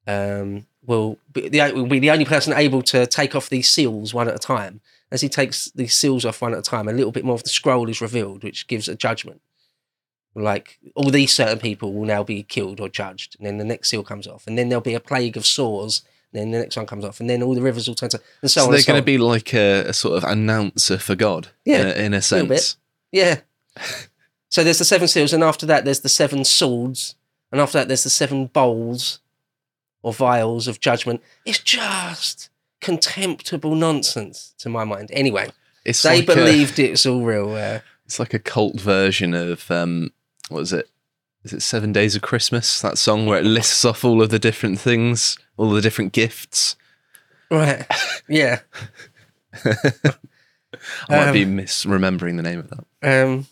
um, 0.07 0.67
will 0.85 1.19
be 1.31 1.49
the, 1.49 1.73
will 1.75 1.87
be 1.87 1.99
the 1.99 2.11
only 2.11 2.25
person 2.25 2.55
able 2.55 2.83
to 2.83 3.07
take 3.07 3.35
off 3.35 3.51
these 3.51 3.69
seals 3.69 4.15
one 4.15 4.29
at 4.29 4.35
a 4.35 4.39
time. 4.39 4.81
As 5.11 5.21
he 5.21 5.29
takes 5.29 5.71
these 5.73 5.95
seals 5.95 6.25
off 6.25 6.41
one 6.41 6.53
at 6.53 6.59
a 6.59 6.63
time, 6.63 6.89
a 6.89 6.93
little 6.93 7.13
bit 7.13 7.25
more 7.25 7.37
of 7.37 7.45
the 7.45 7.51
scroll 7.51 7.89
is 7.89 8.01
revealed, 8.01 8.43
which 8.43 8.67
gives 8.67 8.89
a 8.89 8.97
judgment. 8.97 9.41
Like 10.35 10.79
all 10.95 11.11
these 11.11 11.35
certain 11.35 11.59
people 11.59 11.93
will 11.93 12.07
now 12.07 12.23
be 12.23 12.43
killed 12.43 12.81
or 12.81 12.89
judged, 12.89 13.37
and 13.37 13.47
then 13.47 13.59
the 13.59 13.65
next 13.65 13.91
seal 13.91 14.03
comes 14.03 14.27
off, 14.27 14.47
and 14.47 14.57
then 14.57 14.69
there'll 14.69 14.81
be 14.81 14.95
a 14.95 15.01
plague 15.01 15.37
of 15.37 15.45
sores. 15.45 16.03
Then 16.33 16.51
the 16.51 16.59
next 16.59 16.77
one 16.77 16.87
comes 16.87 17.05
off, 17.05 17.21
and 17.21 17.31
then 17.31 17.43
all 17.43 17.55
the 17.55 17.63
rivers 17.63 17.89
will 17.89 17.95
turn 17.95 18.11
to, 18.11 18.21
and 18.43 18.51
so, 18.51 18.61
So 18.61 18.67
on. 18.67 18.73
they're 18.73 18.81
so 18.81 18.93
going 18.93 19.01
to 19.03 19.05
be 19.07 19.17
like 19.19 19.55
a, 19.55 19.85
a 19.89 19.93
sort 19.93 20.17
of 20.19 20.25
announcer 20.25 20.99
for 20.99 21.15
God, 21.15 21.49
Yeah, 21.65 21.81
in 21.83 21.87
a, 21.87 21.91
in 22.07 22.15
a 22.15 22.23
sense. 22.23 22.77
Yeah. 23.13 23.41
So 24.49 24.63
there's 24.63 24.79
the 24.79 24.85
seven 24.85 25.09
seals, 25.09 25.33
and 25.33 25.43
after 25.43 25.67
that 25.67 25.85
there's 25.85 26.01
the 26.01 26.09
seven 26.09 26.45
swords, 26.45 27.17
and 27.51 27.61
after 27.61 27.79
that 27.79 27.89
there's 27.89 28.05
the 28.05 28.11
seven 28.11 28.47
bowls 28.47 29.19
or 30.03 30.13
vials 30.13 30.69
of 30.69 30.79
judgment. 30.79 31.21
It's 31.45 31.59
just 31.59 32.49
contemptible 32.81 33.75
nonsense 33.75 34.55
to 34.59 34.69
my 34.69 34.85
mind. 34.85 35.11
Anyway, 35.13 35.51
It's 35.85 36.01
they 36.03 36.21
like 36.21 36.29
a- 36.29 36.35
believed 36.37 36.79
it's 36.79 37.05
all 37.05 37.23
real. 37.25 37.55
Uh, 37.55 37.81
it's 38.05 38.21
like 38.21 38.35
a 38.35 38.39
cult 38.39 38.81
version 38.81 39.35
of 39.35 39.69
um, 39.71 40.13
what 40.49 40.61
is 40.61 40.73
it? 40.73 40.89
Is 41.47 41.53
it 41.53 41.63
Seven 41.63 41.93
Days 41.93 42.17
of 42.17 42.23
Christmas? 42.23 42.81
That 42.81 42.99
song 42.99 43.25
where 43.27 43.39
it 43.39 43.45
lists 43.45 43.85
off 43.85 44.05
all 44.05 44.21
of 44.21 44.31
the 44.31 44.39
different 44.41 44.81
things, 44.81 45.39
all 45.57 45.71
the 45.71 45.81
different 45.81 46.13
gifts. 46.13 46.75
right? 47.53 47.87
Yeah. 48.29 48.61
I 49.65 49.69
might 51.09 51.29
Um, 51.29 51.33
be 51.33 51.45
misremembering 51.47 52.37
the 52.37 52.43
name 52.43 52.59
of 52.59 52.71
that. 52.71 52.85
Um, 53.25 53.47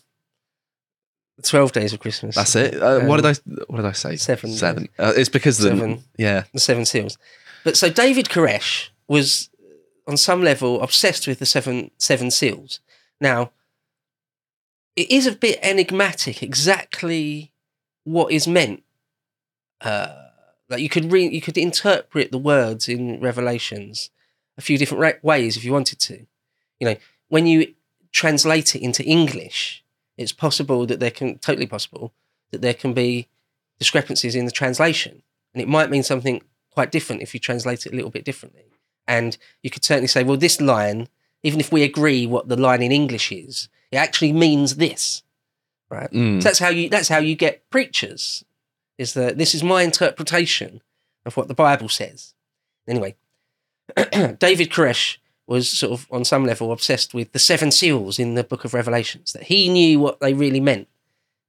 Twelve 1.41 1.71
days 1.71 1.93
of 1.93 1.99
Christmas. 2.01 2.35
That's 2.35 2.55
it. 2.55 2.81
Uh, 2.81 3.01
what 3.05 3.23
um, 3.23 3.33
did 3.33 3.39
I? 3.47 3.63
What 3.67 3.77
did 3.77 3.85
I 3.85 3.91
say? 3.93 4.17
seven. 4.17 4.51
Seven. 4.51 4.89
Uh, 4.99 5.13
it's 5.15 5.29
because 5.29 5.57
the 5.59 5.99
yeah. 6.17 6.43
the 6.53 6.59
seven 6.59 6.83
seals. 6.85 7.17
But 7.63 7.77
so 7.77 7.89
David 7.89 8.25
Koresh 8.27 8.89
was, 9.07 9.49
on 10.07 10.17
some 10.17 10.41
level, 10.43 10.81
obsessed 10.81 11.27
with 11.27 11.39
the 11.39 11.45
seven 11.45 11.91
seven 11.97 12.29
seals. 12.31 12.79
Now, 13.21 13.51
it 14.97 15.09
is 15.11 15.27
a 15.27 15.31
bit 15.33 15.59
enigmatic 15.61 16.41
exactly 16.43 17.51
what 18.05 18.31
is 18.31 18.47
meant. 18.47 18.83
Uh, 19.81 20.15
like 20.69 20.79
you 20.79 20.89
could 20.89 21.11
re- 21.11 21.27
you 21.27 21.41
could 21.41 21.57
interpret 21.57 22.31
the 22.31 22.37
words 22.37 22.87
in 22.87 23.19
Revelations 23.19 24.09
a 24.57 24.61
few 24.61 24.77
different 24.77 25.01
ra- 25.01 25.19
ways 25.21 25.57
if 25.57 25.65
you 25.65 25.73
wanted 25.73 25.99
to. 25.99 26.25
You 26.79 26.87
know, 26.87 26.95
when 27.27 27.45
you 27.45 27.73
translate 28.13 28.75
it 28.75 28.81
into 28.81 29.03
English, 29.03 29.83
it's 30.17 30.31
possible 30.31 30.85
that 30.85 31.01
there 31.01 31.11
can 31.11 31.37
totally 31.39 31.67
possible 31.67 32.13
that 32.51 32.61
there 32.61 32.73
can 32.73 32.93
be 32.93 33.27
discrepancies 33.77 34.35
in 34.35 34.45
the 34.45 34.51
translation 34.51 35.21
and 35.53 35.61
it 35.61 35.67
might 35.67 35.89
mean 35.89 36.03
something 36.03 36.41
quite 36.69 36.91
different 36.91 37.21
if 37.21 37.33
you 37.33 37.39
translate 37.39 37.85
it 37.85 37.93
a 37.93 37.95
little 37.95 38.11
bit 38.11 38.25
differently. 38.25 38.65
And 39.07 39.37
you 39.63 39.69
could 39.69 39.83
certainly 39.83 40.07
say, 40.07 40.23
well, 40.23 40.37
this 40.37 40.59
line, 40.59 41.07
even 41.43 41.59
if 41.59 41.71
we 41.71 41.83
agree 41.83 42.25
what 42.27 42.49
the 42.49 42.57
line 42.57 42.81
in 42.81 42.91
English 42.91 43.31
is, 43.31 43.69
it 43.91 43.97
actually 43.97 44.33
means 44.33 44.75
this, 44.75 45.23
right? 45.89 46.11
Mm. 46.11 46.41
So 46.41 46.49
that's 46.49 46.59
how 46.59 46.69
you 46.69 46.89
that's 46.89 47.09
how 47.09 47.19
you 47.19 47.35
get 47.35 47.69
preachers. 47.69 48.43
Is 48.97 49.13
that 49.13 49.37
this 49.37 49.53
is 49.53 49.63
my 49.63 49.83
interpretation 49.83 50.81
of 51.25 51.35
what 51.35 51.47
the 51.47 51.53
Bible 51.53 51.89
says. 51.89 52.33
Anyway, 52.87 53.15
David 53.95 54.69
Koresh 54.69 55.17
was 55.47 55.69
sort 55.69 55.93
of 55.93 56.07
on 56.11 56.25
some 56.25 56.45
level 56.45 56.71
obsessed 56.71 57.13
with 57.13 57.31
the 57.31 57.39
seven 57.39 57.71
seals 57.71 58.17
in 58.17 58.35
the 58.35 58.43
book 58.43 58.65
of 58.65 58.73
Revelations, 58.73 59.33
that 59.33 59.43
he 59.43 59.69
knew 59.69 59.99
what 59.99 60.19
they 60.19 60.33
really 60.33 60.59
meant. 60.59 60.87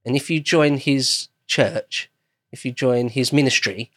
And 0.04 0.16
if 0.16 0.30
you 0.30 0.40
join 0.40 0.76
his 0.76 1.28
church, 1.46 2.10
if 2.52 2.64
you 2.64 2.72
join 2.72 3.08
his 3.08 3.32
ministry, 3.32 3.90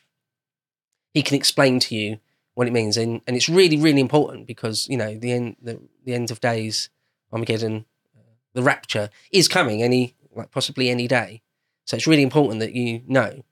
he 1.13 1.21
can 1.21 1.35
explain 1.35 1.79
to 1.81 1.95
you 1.95 2.19
what 2.53 2.67
it 2.67 2.73
means. 2.73 2.97
And, 2.97 3.21
and 3.27 3.35
it's 3.35 3.49
really, 3.49 3.77
really 3.77 4.01
important 4.01 4.47
because, 4.47 4.87
you 4.89 4.97
know, 4.97 5.15
the 5.15 5.31
end, 5.31 5.55
the, 5.61 5.79
the 6.05 6.13
end 6.13 6.31
of 6.31 6.39
days, 6.39 6.89
Armageddon, 7.31 7.85
uh, 8.17 8.21
the 8.53 8.63
rapture 8.63 9.09
is 9.31 9.47
coming 9.47 9.83
any, 9.83 10.15
like 10.39 10.51
possibly 10.51 10.89
any 10.89 11.07
day. 11.07 11.41
So 11.85 11.95
it's 11.97 12.07
really 12.07 12.23
important 12.23 12.59
that 12.59 12.73
you 12.73 13.01
know 13.07 13.43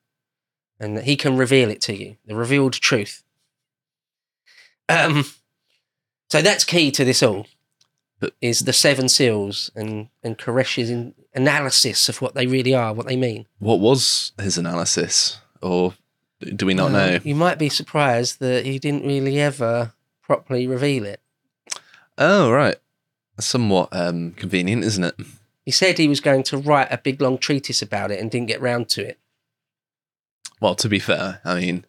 and 0.79 0.95
that 0.97 1.05
he 1.05 1.15
can 1.15 1.37
reveal 1.37 1.69
it 1.69 1.81
to 1.81 1.95
you, 1.95 2.17
the 2.25 2.35
revealed 2.35 2.73
truth. 2.73 3.23
Um, 4.89 5.25
so 6.29 6.41
that's 6.41 6.63
key 6.63 6.91
to 6.91 7.03
this 7.05 7.21
all. 7.23 7.47
But- 8.19 8.33
is 8.41 8.61
the 8.61 8.73
seven 8.73 9.09
seals 9.09 9.69
and 9.75 10.09
and 10.23 10.37
Koresh's 10.39 10.89
in, 10.89 11.13
analysis 11.35 12.09
of 12.09 12.19
what 12.19 12.33
they 12.33 12.47
really 12.47 12.73
are, 12.73 12.91
what 12.93 13.05
they 13.05 13.15
mean. 13.15 13.45
What 13.59 13.79
was 13.79 14.31
his 14.39 14.57
analysis, 14.57 15.39
or 15.61 15.93
do 16.41 16.65
we 16.65 16.73
not 16.73 16.89
Uh, 16.89 16.93
know? 16.93 17.19
You 17.23 17.35
might 17.35 17.59
be 17.59 17.69
surprised 17.69 18.39
that 18.39 18.65
he 18.65 18.79
didn't 18.79 19.05
really 19.05 19.39
ever 19.39 19.93
properly 20.23 20.65
reveal 20.65 21.05
it. 21.05 21.19
Oh, 22.17 22.51
right. 22.51 22.77
Somewhat 23.39 23.89
um, 23.91 24.31
convenient, 24.31 24.83
isn't 24.83 25.03
it? 25.03 25.15
He 25.67 25.71
said 25.71 25.97
he 25.97 26.07
was 26.07 26.21
going 26.21 26.43
to 26.43 26.57
write 26.57 26.87
a 26.91 26.97
big 26.97 27.19
long 27.21 27.37
treatise 27.37 27.81
about 27.81 28.09
it 28.09 28.21
and 28.21 28.31
didn't 28.31 28.47
get 28.47 28.61
round 28.61 28.87
to 28.87 29.05
it. 29.05 29.19
Well, 30.61 30.75
to 30.75 30.87
be 30.87 30.97
fair, 30.97 31.41
I 31.43 31.59
mean, 31.59 31.85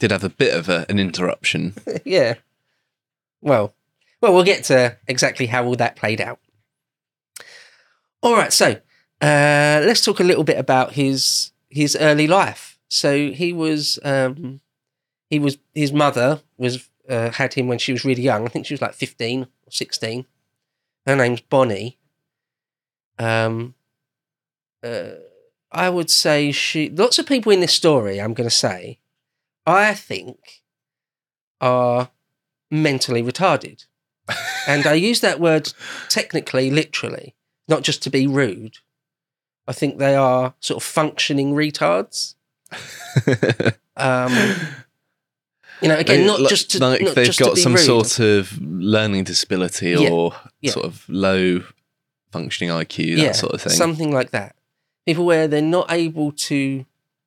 did 0.00 0.10
have 0.10 0.24
a 0.24 0.28
bit 0.28 0.52
of 0.52 0.68
a, 0.68 0.84
an 0.88 0.98
interruption. 0.98 1.74
yeah. 2.04 2.34
Well, 3.40 3.72
well, 4.20 4.34
we'll 4.34 4.42
get 4.42 4.64
to 4.64 4.96
exactly 5.06 5.46
how 5.46 5.64
all 5.64 5.76
that 5.76 5.94
played 5.94 6.20
out. 6.20 6.40
All 8.20 8.34
right, 8.34 8.52
so 8.52 8.70
uh, 9.20 9.80
let's 9.86 10.04
talk 10.04 10.18
a 10.18 10.24
little 10.24 10.42
bit 10.42 10.58
about 10.58 10.94
his 10.94 11.52
his 11.68 11.96
early 12.00 12.26
life. 12.26 12.80
So 12.88 13.30
he 13.30 13.52
was 13.52 14.00
um, 14.02 14.60
he 15.28 15.38
was 15.38 15.56
his 15.72 15.92
mother 15.92 16.40
was 16.58 16.90
uh, 17.08 17.30
had 17.30 17.54
him 17.54 17.68
when 17.68 17.78
she 17.78 17.92
was 17.92 18.04
really 18.04 18.22
young. 18.22 18.44
I 18.44 18.48
think 18.48 18.66
she 18.66 18.74
was 18.74 18.82
like 18.82 18.94
fifteen 18.94 19.42
or 19.42 19.70
sixteen. 19.70 20.26
Her 21.06 21.14
name's 21.14 21.42
Bonnie. 21.42 21.96
Um, 23.20 23.74
uh, 24.82 25.10
I 25.70 25.88
would 25.90 26.10
say 26.10 26.52
she. 26.52 26.88
Lots 26.90 27.18
of 27.18 27.26
people 27.26 27.52
in 27.52 27.60
this 27.60 27.72
story. 27.74 28.20
I'm 28.20 28.34
going 28.34 28.48
to 28.48 28.54
say, 28.54 28.98
I 29.66 29.94
think, 29.94 30.62
are 31.60 32.10
mentally 32.70 33.22
retarded. 33.22 33.84
and 34.66 34.86
I 34.86 34.94
use 34.94 35.20
that 35.20 35.40
word 35.40 35.72
technically, 36.08 36.70
literally, 36.70 37.34
not 37.68 37.82
just 37.82 38.02
to 38.04 38.10
be 38.10 38.26
rude. 38.26 38.78
I 39.68 39.72
think 39.72 39.98
they 39.98 40.14
are 40.16 40.54
sort 40.60 40.78
of 40.78 40.82
functioning 40.84 41.54
retards. 41.54 42.34
Um, 43.96 44.32
You 45.82 45.88
know, 45.88 45.96
again, 45.98 46.26
not 46.26 46.40
like- 46.40 46.48
just 46.48 46.70
to 46.70 46.78
like 46.78 47.02
not 47.02 47.14
they've 47.14 47.26
just 47.26 47.38
to 47.38 47.44
got 47.44 47.54
be 47.56 47.60
some 47.60 47.74
rude. 47.74 47.84
sort 47.84 48.18
of 48.18 48.58
learning 48.62 49.24
disability 49.24 49.90
Yeah, 49.90 50.08
or 50.10 50.32
yeah. 50.62 50.70
sort 50.72 50.86
of 50.86 51.06
low 51.08 51.62
functioning 52.32 52.70
IQ, 52.70 53.16
that 53.16 53.36
sort 53.36 53.52
of 53.52 53.62
thing. 53.62 53.72
Something 53.72 54.12
like 54.12 54.30
that. 54.30 54.56
People 55.06 55.24
where 55.24 55.48
they're 55.48 55.62
not 55.62 55.90
able 55.90 56.32
to 56.32 56.84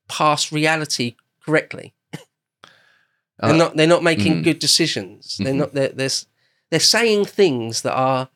pass 0.07 0.51
reality 0.51 1.15
correctly. 1.45 1.93
They're 3.39 3.51
Uh, 3.51 3.57
not. 3.57 3.75
They're 3.75 3.87
not 3.87 4.03
making 4.03 4.35
mm. 4.35 4.43
good 4.43 4.59
decisions. 4.59 5.37
They're 5.37 5.53
Mhm. 5.53 5.57
not. 5.57 5.73
They're, 5.73 5.89
they're 5.89 6.09
they're 6.69 6.79
saying 6.79 7.25
things 7.25 7.81
that 7.81 7.93
are, 7.93 8.29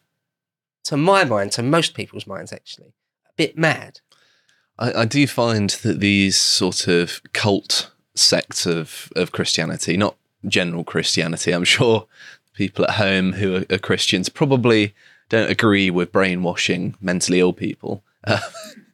to 0.85 0.97
my 0.97 1.23
mind, 1.23 1.51
to 1.53 1.63
most 1.63 1.93
people's 1.95 2.27
minds, 2.27 2.51
actually, 2.53 2.93
a 3.27 3.33
bit 3.35 3.57
mad. 3.57 4.01
I, 4.77 4.93
I 5.01 5.05
do 5.05 5.25
find 5.25 5.69
that 5.69 5.99
these 5.99 6.37
sort 6.39 6.87
of 6.87 7.21
cult 7.33 7.91
sects 8.13 8.65
of, 8.67 9.11
of 9.15 9.31
Christianity, 9.31 9.97
not 9.97 10.17
general 10.47 10.83
Christianity, 10.83 11.51
I'm 11.51 11.63
sure 11.63 12.05
people 12.53 12.85
at 12.85 12.91
home 12.95 13.33
who 13.33 13.55
are, 13.55 13.65
are 13.71 13.79
Christians 13.79 14.29
probably 14.29 14.93
don't 15.29 15.49
agree 15.49 15.89
with 15.89 16.11
brainwashing 16.11 16.95
mentally 17.01 17.39
ill 17.39 17.53
people. 17.53 18.03
Uh, 18.23 18.39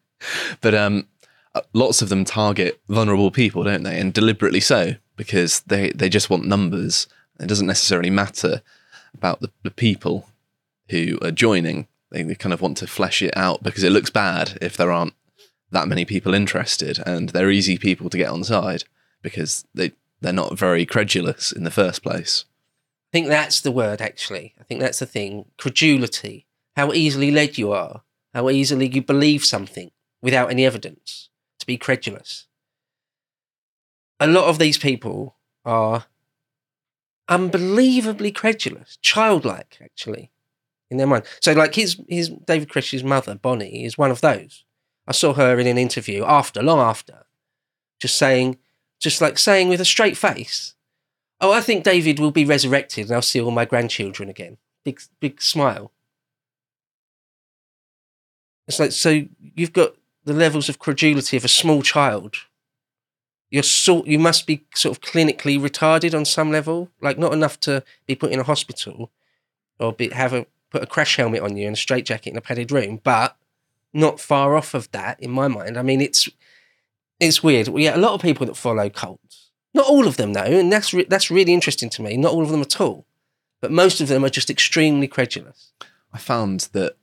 but 0.61 0.73
um, 0.73 1.07
uh, 1.55 1.61
lots 1.73 2.01
of 2.01 2.09
them 2.09 2.25
target 2.25 2.79
vulnerable 2.89 3.31
people, 3.31 3.63
don't 3.63 3.83
they? 3.83 3.99
And 3.99 4.13
deliberately 4.13 4.59
so, 4.59 4.95
because 5.15 5.61
they, 5.61 5.91
they 5.91 6.09
just 6.09 6.29
want 6.29 6.45
numbers. 6.45 7.07
It 7.39 7.47
doesn't 7.47 7.67
necessarily 7.67 8.09
matter 8.09 8.61
about 9.13 9.41
the, 9.41 9.49
the 9.63 9.71
people 9.71 10.27
who 10.89 11.19
are 11.21 11.31
joining. 11.31 11.87
They, 12.11 12.23
they 12.23 12.35
kind 12.35 12.53
of 12.53 12.61
want 12.61 12.77
to 12.77 12.87
flesh 12.87 13.21
it 13.21 13.35
out 13.35 13.63
because 13.63 13.83
it 13.83 13.91
looks 13.91 14.09
bad 14.09 14.57
if 14.61 14.77
there 14.77 14.91
aren't 14.91 15.13
that 15.71 15.87
many 15.87 16.05
people 16.05 16.33
interested 16.33 16.99
and 17.05 17.29
they're 17.29 17.49
easy 17.49 17.77
people 17.77 18.09
to 18.09 18.17
get 18.17 18.29
on 18.29 18.43
side 18.43 18.83
because 19.23 19.65
they 19.73 19.91
they're 20.21 20.31
not 20.31 20.57
very 20.57 20.85
credulous 20.85 21.51
in 21.51 21.63
the 21.63 21.71
first 21.71 22.01
place. 22.01 22.45
I 23.13 23.17
think 23.17 23.27
that's 23.27 23.61
the 23.61 23.71
word, 23.71 24.01
actually. 24.01 24.55
I 24.59 24.63
think 24.63 24.81
that's 24.81 24.97
the 24.97 25.05
thing. 25.05 25.45
Credulity. 25.59 26.47
How 26.75 26.91
easily 26.93 27.29
led 27.29 27.59
you 27.59 27.71
are. 27.71 28.01
How 28.33 28.49
easily 28.49 28.87
you 28.87 29.03
believe 29.03 29.45
something 29.45 29.91
without 30.23 30.49
any 30.49 30.65
evidence. 30.65 31.29
To 31.59 31.67
be 31.67 31.77
credulous. 31.77 32.47
A 34.19 34.25
lot 34.25 34.45
of 34.45 34.57
these 34.57 34.79
people 34.79 35.35
are 35.63 36.05
unbelievably 37.29 38.31
credulous, 38.31 38.97
childlike, 39.03 39.77
actually, 39.79 40.31
in 40.89 40.97
their 40.97 41.05
mind. 41.05 41.25
So, 41.39 41.53
like 41.53 41.75
his 41.75 42.01
his 42.07 42.29
David 42.29 42.69
Koresh's 42.69 43.03
mother, 43.03 43.35
Bonnie, 43.35 43.85
is 43.85 43.95
one 43.95 44.09
of 44.09 44.21
those. 44.21 44.65
I 45.07 45.11
saw 45.11 45.33
her 45.33 45.59
in 45.59 45.67
an 45.67 45.77
interview 45.77 46.23
after, 46.23 46.63
long 46.63 46.79
after, 46.79 47.25
just 47.99 48.17
saying, 48.17 48.57
just 48.99 49.21
like 49.21 49.37
saying 49.37 49.69
with 49.69 49.81
a 49.81 49.85
straight 49.85 50.17
face, 50.17 50.73
Oh, 51.43 51.51
I 51.51 51.59
think 51.59 51.83
David 51.83 52.19
will 52.19 52.31
be 52.31 52.45
resurrected 52.45 53.07
and 53.07 53.15
I'll 53.15 53.21
see 53.21 53.41
all 53.41 53.51
my 53.51 53.65
grandchildren 53.65 54.29
again. 54.29 54.55
Big, 54.85 55.01
big 55.19 55.41
smile. 55.41 55.91
It's 58.65 58.79
like, 58.79 58.93
so 58.93 59.25
you've 59.53 59.73
got 59.73 59.95
the 60.23 60.31
levels 60.31 60.69
of 60.69 60.79
credulity 60.79 61.35
of 61.35 61.43
a 61.43 61.49
small 61.49 61.81
child. 61.81 62.35
You're 63.51 63.61
sort, 63.61 64.07
you 64.07 64.19
must 64.19 64.47
be 64.47 64.63
sort 64.73 64.97
of 64.97 65.03
clinically 65.03 65.59
retarded 65.59 66.15
on 66.15 66.23
some 66.23 66.49
level, 66.49 66.89
like 67.01 67.17
not 67.17 67.33
enough 67.33 67.59
to 67.61 67.83
be 68.07 68.15
put 68.15 68.31
in 68.31 68.39
a 68.39 68.43
hospital 68.43 69.11
or 69.81 69.91
be, 69.91 70.11
have 70.11 70.31
a, 70.31 70.45
put 70.69 70.81
a 70.81 70.87
crash 70.87 71.17
helmet 71.17 71.41
on 71.41 71.57
you 71.57 71.67
and 71.67 71.75
a 71.75 71.79
straitjacket 71.79 72.31
in 72.31 72.37
a 72.37 72.41
padded 72.41 72.71
room, 72.71 73.01
but 73.03 73.35
not 73.91 74.21
far 74.21 74.55
off 74.55 74.73
of 74.73 74.89
that 74.91 75.19
in 75.19 75.29
my 75.29 75.49
mind. 75.49 75.77
I 75.77 75.81
mean, 75.81 75.99
it's, 75.99 76.29
it's 77.19 77.43
weird. 77.43 77.67
Well, 77.67 77.83
yeah, 77.83 77.97
a 77.97 77.99
lot 77.99 78.13
of 78.13 78.21
people 78.21 78.45
that 78.45 78.55
follow 78.55 78.89
cults, 78.89 79.19
not 79.73 79.87
all 79.87 80.07
of 80.07 80.17
them 80.17 80.33
though, 80.33 80.41
and 80.41 80.71
that's 80.71 80.93
re- 80.93 81.05
that's 81.09 81.31
really 81.31 81.53
interesting 81.53 81.89
to 81.91 82.01
me. 82.01 82.17
Not 82.17 82.33
all 82.33 82.43
of 82.43 82.49
them 82.49 82.61
at 82.61 82.79
all, 82.79 83.05
but 83.61 83.71
most 83.71 84.01
of 84.01 84.07
them 84.07 84.23
are 84.23 84.29
just 84.29 84.49
extremely 84.49 85.07
credulous. 85.07 85.71
I 86.13 86.17
found 86.19 86.69
that 86.73 86.95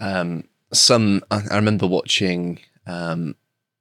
um, 0.00 0.44
some. 0.72 1.22
I, 1.30 1.42
I 1.50 1.56
remember 1.56 1.86
watching 1.86 2.60
um, 2.86 3.34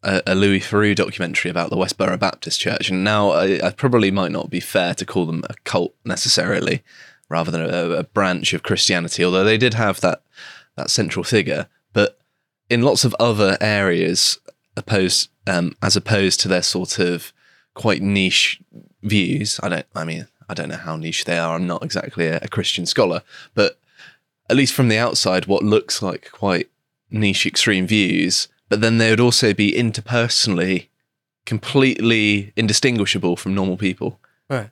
a, 0.04 0.22
a 0.26 0.36
Louis 0.36 0.60
Theroux 0.60 0.96
documentary 0.96 1.52
about 1.52 1.70
the 1.70 1.78
Westboro 1.78 2.20
Baptist 2.20 2.60
Church, 2.60 2.90
and 2.90 3.04
now 3.04 3.30
I, 3.30 3.60
I 3.68 3.72
probably 3.72 4.12
might 4.12 4.32
not 4.32 4.50
be 4.50 4.60
fair 4.60 4.94
to 4.96 5.06
call 5.06 5.26
them 5.26 5.44
a 5.50 5.54
cult 5.64 5.94
necessarily, 6.06 6.84
rather 7.30 7.52
than 7.52 7.62
a, 7.62 7.92
a 7.92 8.04
branch 8.04 8.54
of 8.54 8.64
Christianity. 8.64 9.24
Although 9.24 9.44
they 9.44 9.58
did 9.58 9.76
have 9.76 10.02
that 10.02 10.24
that 10.76 10.90
central 10.90 11.24
figure, 11.24 11.68
but 11.94 12.20
in 12.70 12.82
lots 12.82 13.06
of 13.06 13.16
other 13.20 13.58
areas, 13.62 14.40
opposed 14.76 15.30
um, 15.46 15.76
as 15.82 15.96
opposed 15.96 16.40
to 16.42 16.48
their 16.48 16.64
sort 16.64 17.00
of 17.00 17.32
quite 17.78 18.02
niche 18.02 18.60
views. 19.04 19.60
I 19.62 19.70
don't. 19.70 19.86
I 19.96 20.04
mean, 20.04 20.28
I 20.50 20.54
don't 20.54 20.70
know 20.70 20.76
how 20.76 20.98
niche 20.98 21.26
they 21.26 21.38
are. 21.38 21.56
I'm 21.56 21.68
not 21.68 21.84
exactly 21.84 22.26
a, 22.28 22.40
a 22.42 22.48
Christian 22.48 22.86
scholar, 22.86 23.22
but 23.54 23.80
at 24.50 24.58
least 24.58 24.74
from 24.74 24.88
the 24.90 24.98
outside, 24.98 25.46
what 25.46 25.64
looks 25.64 26.02
like 26.02 26.32
quite 26.32 26.70
niche 27.12 27.46
extreme 27.46 27.88
views, 27.88 28.48
but 28.68 28.82
then 28.82 28.98
they 28.98 29.10
would 29.10 29.20
also 29.20 29.54
be 29.54 29.74
interpersonally 29.74 30.88
completely 31.46 32.52
indistinguishable 32.56 33.38
from 33.38 33.56
normal 33.56 33.78
people. 33.78 34.20
Right. 34.50 34.72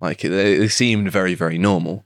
Like 0.00 0.20
they, 0.20 0.56
they 0.56 0.68
seemed 0.68 1.10
very, 1.10 1.34
very 1.34 1.58
normal. 1.58 2.04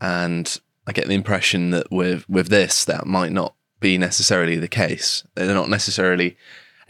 And 0.00 0.60
I 0.86 0.92
get 0.92 1.08
the 1.08 1.14
impression 1.14 1.70
that 1.70 1.90
with 1.90 2.28
with 2.28 2.48
this, 2.48 2.84
that 2.84 3.06
might 3.06 3.32
not 3.32 3.54
be 3.80 3.96
necessarily 3.96 4.56
the 4.56 4.68
case. 4.68 5.24
They're 5.34 5.54
not 5.54 5.70
necessarily 5.70 6.36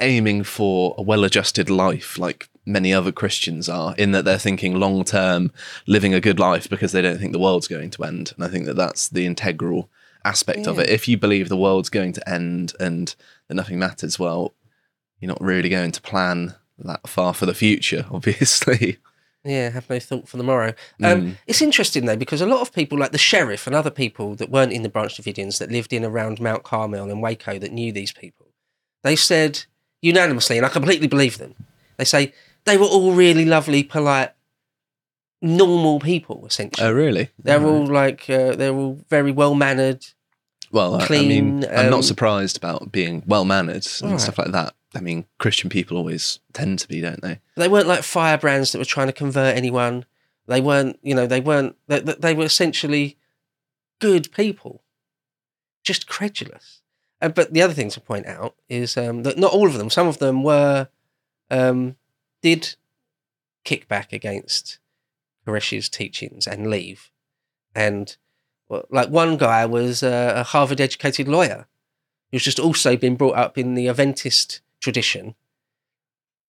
aiming 0.00 0.42
for 0.42 0.94
a 0.98 1.03
well-adjusted 1.03 1.70
life 1.70 2.18
like 2.18 2.48
many 2.66 2.92
other 2.92 3.12
Christians 3.12 3.68
are, 3.68 3.94
in 3.96 4.12
that 4.12 4.25
they're 4.25 4.38
thinking 4.38 4.79
long 4.79 5.05
term, 5.05 5.53
living 5.87 6.14
a 6.14 6.20
good 6.20 6.38
life 6.38 6.68
because 6.68 6.92
they 6.92 7.03
don't 7.03 7.18
think 7.18 7.33
the 7.33 7.38
world's 7.38 7.68
going 7.68 7.90
to 7.90 8.05
end. 8.05 8.33
And 8.37 8.44
I 8.44 8.49
think 8.49 8.66
that 8.66 8.77
that's 8.77 9.09
the 9.09 9.27
integral 9.27 9.88
aspect 10.25 10.66
of 10.66 10.79
it. 10.79 10.88
If 10.88 11.09
you 11.09 11.16
believe 11.16 11.49
the 11.49 11.57
world's 11.57 11.88
going 11.88 12.12
to 12.12 12.29
end 12.29 12.75
and 12.79 13.14
that 13.49 13.55
nothing 13.55 13.79
matters, 13.79 14.18
well, 14.18 14.55
you're 15.18 15.29
not 15.29 15.40
really 15.40 15.68
going 15.68 15.92
to 15.92 16.03
plan 16.03 16.55
that 16.79 17.09
far 17.09 17.35
for 17.35 17.46
the 17.46 17.55
future, 17.55 18.07
obviously. 18.11 18.99
Yeah, 19.44 19.70
have 19.70 19.88
no 19.88 19.99
thought 19.99 20.29
for 20.29 20.37
the 20.37 20.42
morrow. 20.42 20.75
Um, 21.03 21.20
Mm. 21.20 21.37
It's 21.46 21.62
interesting 21.62 22.05
though 22.05 22.16
because 22.16 22.42
a 22.42 22.46
lot 22.46 22.61
of 22.61 22.75
people, 22.75 22.99
like 22.99 23.12
the 23.12 23.18
sheriff 23.18 23.66
and 23.66 23.75
other 23.75 23.90
people 23.90 24.35
that 24.35 24.51
weren't 24.51 24.73
in 24.73 24.83
the 24.83 24.90
Branch 24.90 25.16
Davidians 25.16 25.59
that 25.59 25.70
lived 25.70 25.94
in 25.94 26.05
around 26.05 26.40
Mount 26.40 26.62
Carmel 26.62 27.11
and 27.11 27.23
Waco 27.23 27.59
that 27.59 27.73
knew 27.73 27.90
these 27.90 28.12
people, 28.12 28.49
they 29.03 29.16
said 29.16 29.64
unanimously, 30.03 30.59
and 30.59 30.66
I 30.66 30.68
completely 30.68 31.09
believe 31.09 31.38
them. 31.38 31.55
They 31.96 32.05
say 32.05 32.35
they 32.64 32.77
were 32.77 32.87
all 32.87 33.12
really 33.12 33.44
lovely, 33.44 33.83
polite, 33.83 34.33
normal 35.42 35.99
people. 36.01 36.44
Essentially, 36.46 36.87
Oh, 36.87 36.92
really? 36.92 37.31
they're 37.38 37.64
all 37.64 37.87
like 37.87 38.29
uh, 38.29 38.55
they're 38.57 38.75
all 38.75 38.99
very 39.09 39.33
well 39.33 39.55
mannered. 39.55 40.07
Well, 40.73 40.96
I- 40.96 41.05
I 41.05 41.07
clean, 41.07 41.29
mean, 41.29 41.64
I'm 41.70 41.87
um, 41.87 41.90
not 41.90 42.05
surprised 42.05 42.57
about 42.57 42.92
being 42.92 43.23
well 43.27 43.44
mannered 43.44 43.87
and 44.01 44.05
Alright. 44.05 44.20
stuff 44.20 44.38
like 44.38 44.53
that. 44.53 44.75
I 44.94 45.01
mean, 45.01 45.25
Christian 45.38 45.70
people 45.70 45.96
always 45.96 46.40
tend 46.53 46.79
to 46.81 46.88
be, 46.88 47.01
don't 47.01 47.23
they? 47.23 47.40
They 47.57 47.68
weren't 47.68 47.87
like 47.87 48.03
firebrands 48.03 48.73
that 48.73 48.79
were 48.79 48.85
trying 48.85 49.07
to 49.07 49.12
convert 49.12 49.57
anyone. 49.57 50.05
They 50.46 50.61
weren't, 50.61 50.99
you 51.03 51.14
know, 51.14 51.27
they 51.27 51.40
weren't. 51.40 51.77
They, 51.87 52.01
they 52.01 52.14
they 52.14 52.35
were 52.35 52.44
essentially 52.44 53.16
good 54.01 54.33
people, 54.33 54.83
just 55.85 56.09
credulous. 56.09 56.83
Uh, 57.23 57.29
but 57.29 57.53
the 57.53 57.62
other 57.62 57.75
thing 57.75 57.90
to 57.90 58.01
point 58.01 58.27
out 58.27 58.55
is 58.68 58.96
um, 58.96 59.23
that 59.25 59.38
not 59.38 59.53
all 59.53 59.66
of 59.68 59.75
them. 59.79 59.90
Some 59.90 60.09
of 60.09 60.18
them 60.18 60.42
were 60.42 60.88
um, 61.51 61.96
did 62.42 62.76
kick 63.64 63.88
back 63.88 64.12
against 64.12 64.79
Koresh's 65.46 65.88
teachings 65.88 66.46
and 66.46 66.68
leave. 66.68 67.11
And 67.74 68.16
well, 68.68 68.87
like 68.90 69.09
one 69.09 69.37
guy 69.37 69.66
was 69.66 70.03
uh, 70.03 70.33
a 70.37 70.42
Harvard-educated 70.44 71.29
lawyer 71.29 71.66
who's 72.31 72.44
just 72.44 72.61
also 72.61 72.96
been 72.96 73.16
brought 73.16 73.37
up 73.37 73.59
in 73.59 73.74
the 73.74 73.88
Adventist 73.88 74.61
tradition. 74.81 75.35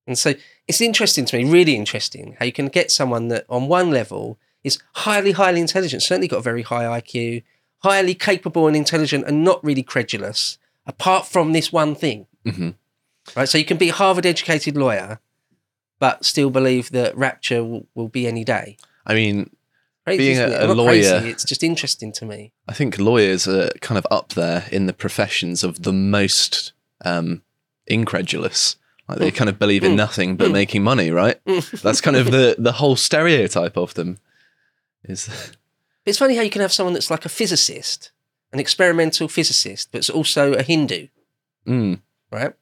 And 0.08 0.17
so 0.17 0.34
it's 0.67 0.82
interesting 0.82 1.25
to 1.25 1.38
me, 1.38 1.49
really 1.49 1.75
interesting, 1.75 2.36
how 2.39 2.45
you 2.45 2.51
can 2.51 2.67
get 2.67 2.91
someone 2.91 3.27
that 3.30 3.45
on 3.49 3.67
one 3.67 3.91
level 3.91 4.38
is 4.63 4.80
highly, 4.93 5.32
highly 5.32 5.60
intelligent, 5.60 6.04
certainly 6.04 6.27
got 6.27 6.38
a 6.38 6.43
very 6.43 6.62
high 6.62 7.01
IQ, 7.01 7.43
highly 7.80 8.13
capable 8.13 8.67
and 8.67 8.75
intelligent 8.75 9.25
and 9.25 9.43
not 9.43 9.63
really 9.63 9.84
credulous, 9.84 10.58
apart 10.86 11.25
from 11.25 11.54
this 11.54 11.71
one 11.71 11.95
thing. 11.95 12.27
hmm 12.45 12.69
Right. 13.36 13.47
So 13.47 13.60
you 13.60 13.65
can 13.65 13.77
be 13.77 13.89
a 13.89 13.93
Harvard 13.93 14.25
educated 14.25 14.75
lawyer, 14.75 15.19
but 16.02 16.26
still 16.26 16.50
believe 16.50 16.90
that 16.92 17.16
rapture 17.16 17.64
will, 17.64 17.86
will 17.96 18.08
be 18.10 18.24
any 18.28 18.44
day. 18.44 18.78
I 19.06 19.14
mean, 19.14 19.50
Crazy, 20.06 20.18
Being 20.18 20.40
a- 20.40 20.66
a 20.66 20.74
lawyer- 20.74 20.88
crazy, 21.20 21.30
it's 21.30 21.44
just 21.52 21.62
interesting 21.64 22.12
to 22.14 22.26
me. 22.26 22.52
I 22.68 22.74
think 22.74 22.98
lawyers 22.98 23.48
are 23.48 23.70
kind 23.82 24.00
of 24.00 24.08
up 24.10 24.30
there 24.34 24.66
in 24.72 24.88
the 24.88 24.94
professions 24.94 25.64
of 25.64 25.84
the 25.84 25.94
most 25.94 26.74
um, 27.06 27.44
incredulous. 27.86 28.78
Like 29.08 29.20
they 29.20 29.32
kind 29.32 29.50
of 29.50 29.60
believe 29.60 29.84
in 29.84 29.92
Mm. 29.94 29.98
nothing 30.06 30.38
but 30.38 30.50
Mm. 30.50 30.54
making 30.54 30.84
money, 30.84 31.12
right? 31.12 31.38
That's 31.84 32.02
kind 32.02 32.18
of 32.18 32.32
the 32.32 32.56
the 32.58 32.72
whole 32.74 32.96
stereotype 32.96 33.78
of 33.78 33.94
them. 33.94 34.18
Is 35.04 35.30
It's 36.06 36.18
funny 36.18 36.36
how 36.36 36.42
you 36.42 36.50
can 36.50 36.62
have 36.62 36.74
someone 36.74 36.94
that's 36.96 37.12
like 37.12 37.26
a 37.26 37.30
physicist, 37.30 38.12
an 38.54 38.60
experimental 38.60 39.28
physicist, 39.28 39.92
but 39.92 40.00
it's 40.00 40.10
also 40.10 40.54
a 40.54 40.64
Hindu, 40.64 41.08
mm, 41.68 42.00
right? 42.32 42.54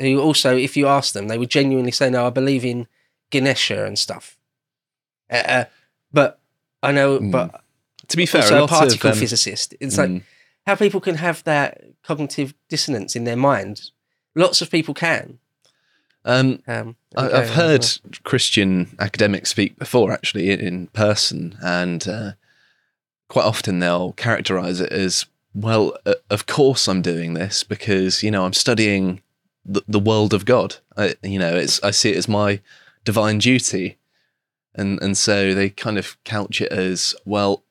Who 0.00 0.20
also, 0.20 0.56
if 0.56 0.76
you 0.76 0.86
ask 0.88 1.14
them, 1.14 1.28
they 1.28 1.38
would 1.38 1.50
genuinely 1.50 1.92
say, 1.92 2.10
"No, 2.10 2.26
I 2.26 2.30
believe 2.30 2.64
in 2.64 2.86
Ganesha 3.30 3.84
and 3.84 3.98
stuff." 3.98 4.36
Uh, 5.30 5.64
but 6.12 6.40
I 6.82 6.92
know, 6.92 7.18
Mm. 7.18 7.30
but 7.30 7.62
To 8.08 8.16
be 8.16 8.26
fair, 8.26 8.42
also 8.42 8.64
a 8.64 8.68
particle 8.68 9.10
of 9.10 9.16
um, 9.16 9.20
physicist. 9.20 9.74
It's 9.80 9.96
like 9.96 10.10
mm, 10.10 10.22
how 10.66 10.74
people 10.74 11.00
can 11.00 11.16
have 11.16 11.42
that 11.44 11.82
cognitive 12.02 12.54
dissonance 12.68 13.16
in 13.16 13.24
their 13.24 13.36
mind. 13.36 13.90
Lots 14.34 14.60
of 14.62 14.70
people 14.70 14.94
can. 14.94 15.38
um, 16.24 16.62
Um, 16.66 16.96
I, 17.16 17.30
I've 17.30 17.50
heard 17.50 17.82
well, 17.82 18.12
Christian 18.24 18.96
academics 18.98 19.50
speak 19.50 19.78
before, 19.78 20.10
actually, 20.12 20.50
in, 20.50 20.60
in 20.60 20.86
person, 20.88 21.56
and 21.62 22.06
uh, 22.08 22.32
quite 23.28 23.44
often 23.44 23.78
they'll 23.78 24.12
characterize 24.12 24.80
it 24.80 24.92
as, 24.92 25.26
"Well, 25.54 25.96
uh, 26.04 26.14
of 26.30 26.46
course 26.46 26.88
I'm 26.88 27.02
doing 27.02 27.34
this 27.34 27.62
because 27.62 28.22
you 28.22 28.30
know 28.30 28.44
I'm 28.44 28.52
studying 28.54 29.22
the, 29.64 29.82
the 29.88 29.98
world 29.98 30.34
of 30.34 30.44
God. 30.44 30.76
I, 30.96 31.14
you 31.22 31.38
know, 31.38 31.54
it's 31.56 31.82
I 31.82 31.90
see 31.90 32.10
it 32.10 32.16
as 32.16 32.28
my 32.28 32.60
divine 33.04 33.38
duty." 33.38 33.98
And 34.74 35.00
and 35.02 35.16
so 35.16 35.54
they 35.54 35.70
kind 35.70 35.98
of 35.98 36.22
couch 36.24 36.60
it 36.60 36.72
as, 36.72 37.14
"Well, 37.24 37.62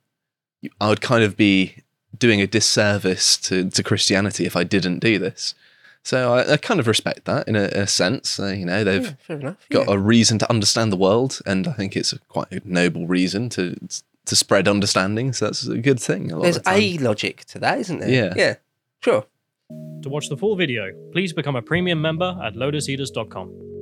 I 0.79 0.89
would 0.89 1.01
kind 1.01 1.23
of 1.23 1.35
be 1.35 1.83
doing 2.17 2.41
a 2.41 2.47
disservice 2.47 3.37
to, 3.37 3.69
to 3.69 3.83
Christianity 3.83 4.45
if 4.45 4.55
I 4.55 4.63
didn't 4.63 4.99
do 4.99 5.19
this." 5.19 5.55
So 6.03 6.33
I, 6.33 6.53
I 6.53 6.57
kind 6.57 6.79
of 6.79 6.87
respect 6.87 7.25
that 7.25 7.47
in 7.47 7.55
a, 7.55 7.63
a 7.63 7.87
sense. 7.87 8.39
Uh, 8.39 8.47
you 8.47 8.65
know, 8.65 8.83
they've 8.83 9.15
yeah, 9.29 9.35
enough. 9.35 9.67
got 9.69 9.87
yeah. 9.87 9.93
a 9.93 9.97
reason 9.97 10.37
to 10.39 10.49
understand 10.49 10.91
the 10.91 10.97
world, 10.97 11.39
and 11.45 11.67
I 11.67 11.73
think 11.73 11.95
it's 11.95 12.11
a 12.11 12.19
quite 12.19 12.51
a 12.51 12.61
noble 12.65 13.07
reason 13.07 13.49
to 13.49 13.77
to 14.25 14.35
spread 14.35 14.67
understanding. 14.67 15.33
So 15.33 15.45
that's 15.45 15.65
a 15.65 15.77
good 15.77 15.99
thing. 15.99 16.31
A 16.31 16.35
lot 16.35 16.43
There's 16.43 16.59
the 16.59 16.69
a 16.69 16.97
logic 16.97 17.45
to 17.45 17.59
that, 17.59 17.79
isn't 17.79 17.99
there? 17.99 18.09
Yeah. 18.09 18.33
Yeah. 18.35 18.55
Sure. 19.01 19.25
To 20.03 20.09
watch 20.09 20.29
the 20.29 20.37
full 20.37 20.55
video, 20.55 20.91
please 21.11 21.33
become 21.33 21.55
a 21.55 21.61
premium 21.61 22.01
member 22.01 22.37
at 22.43 22.55
lotuseaters.com. 22.55 23.72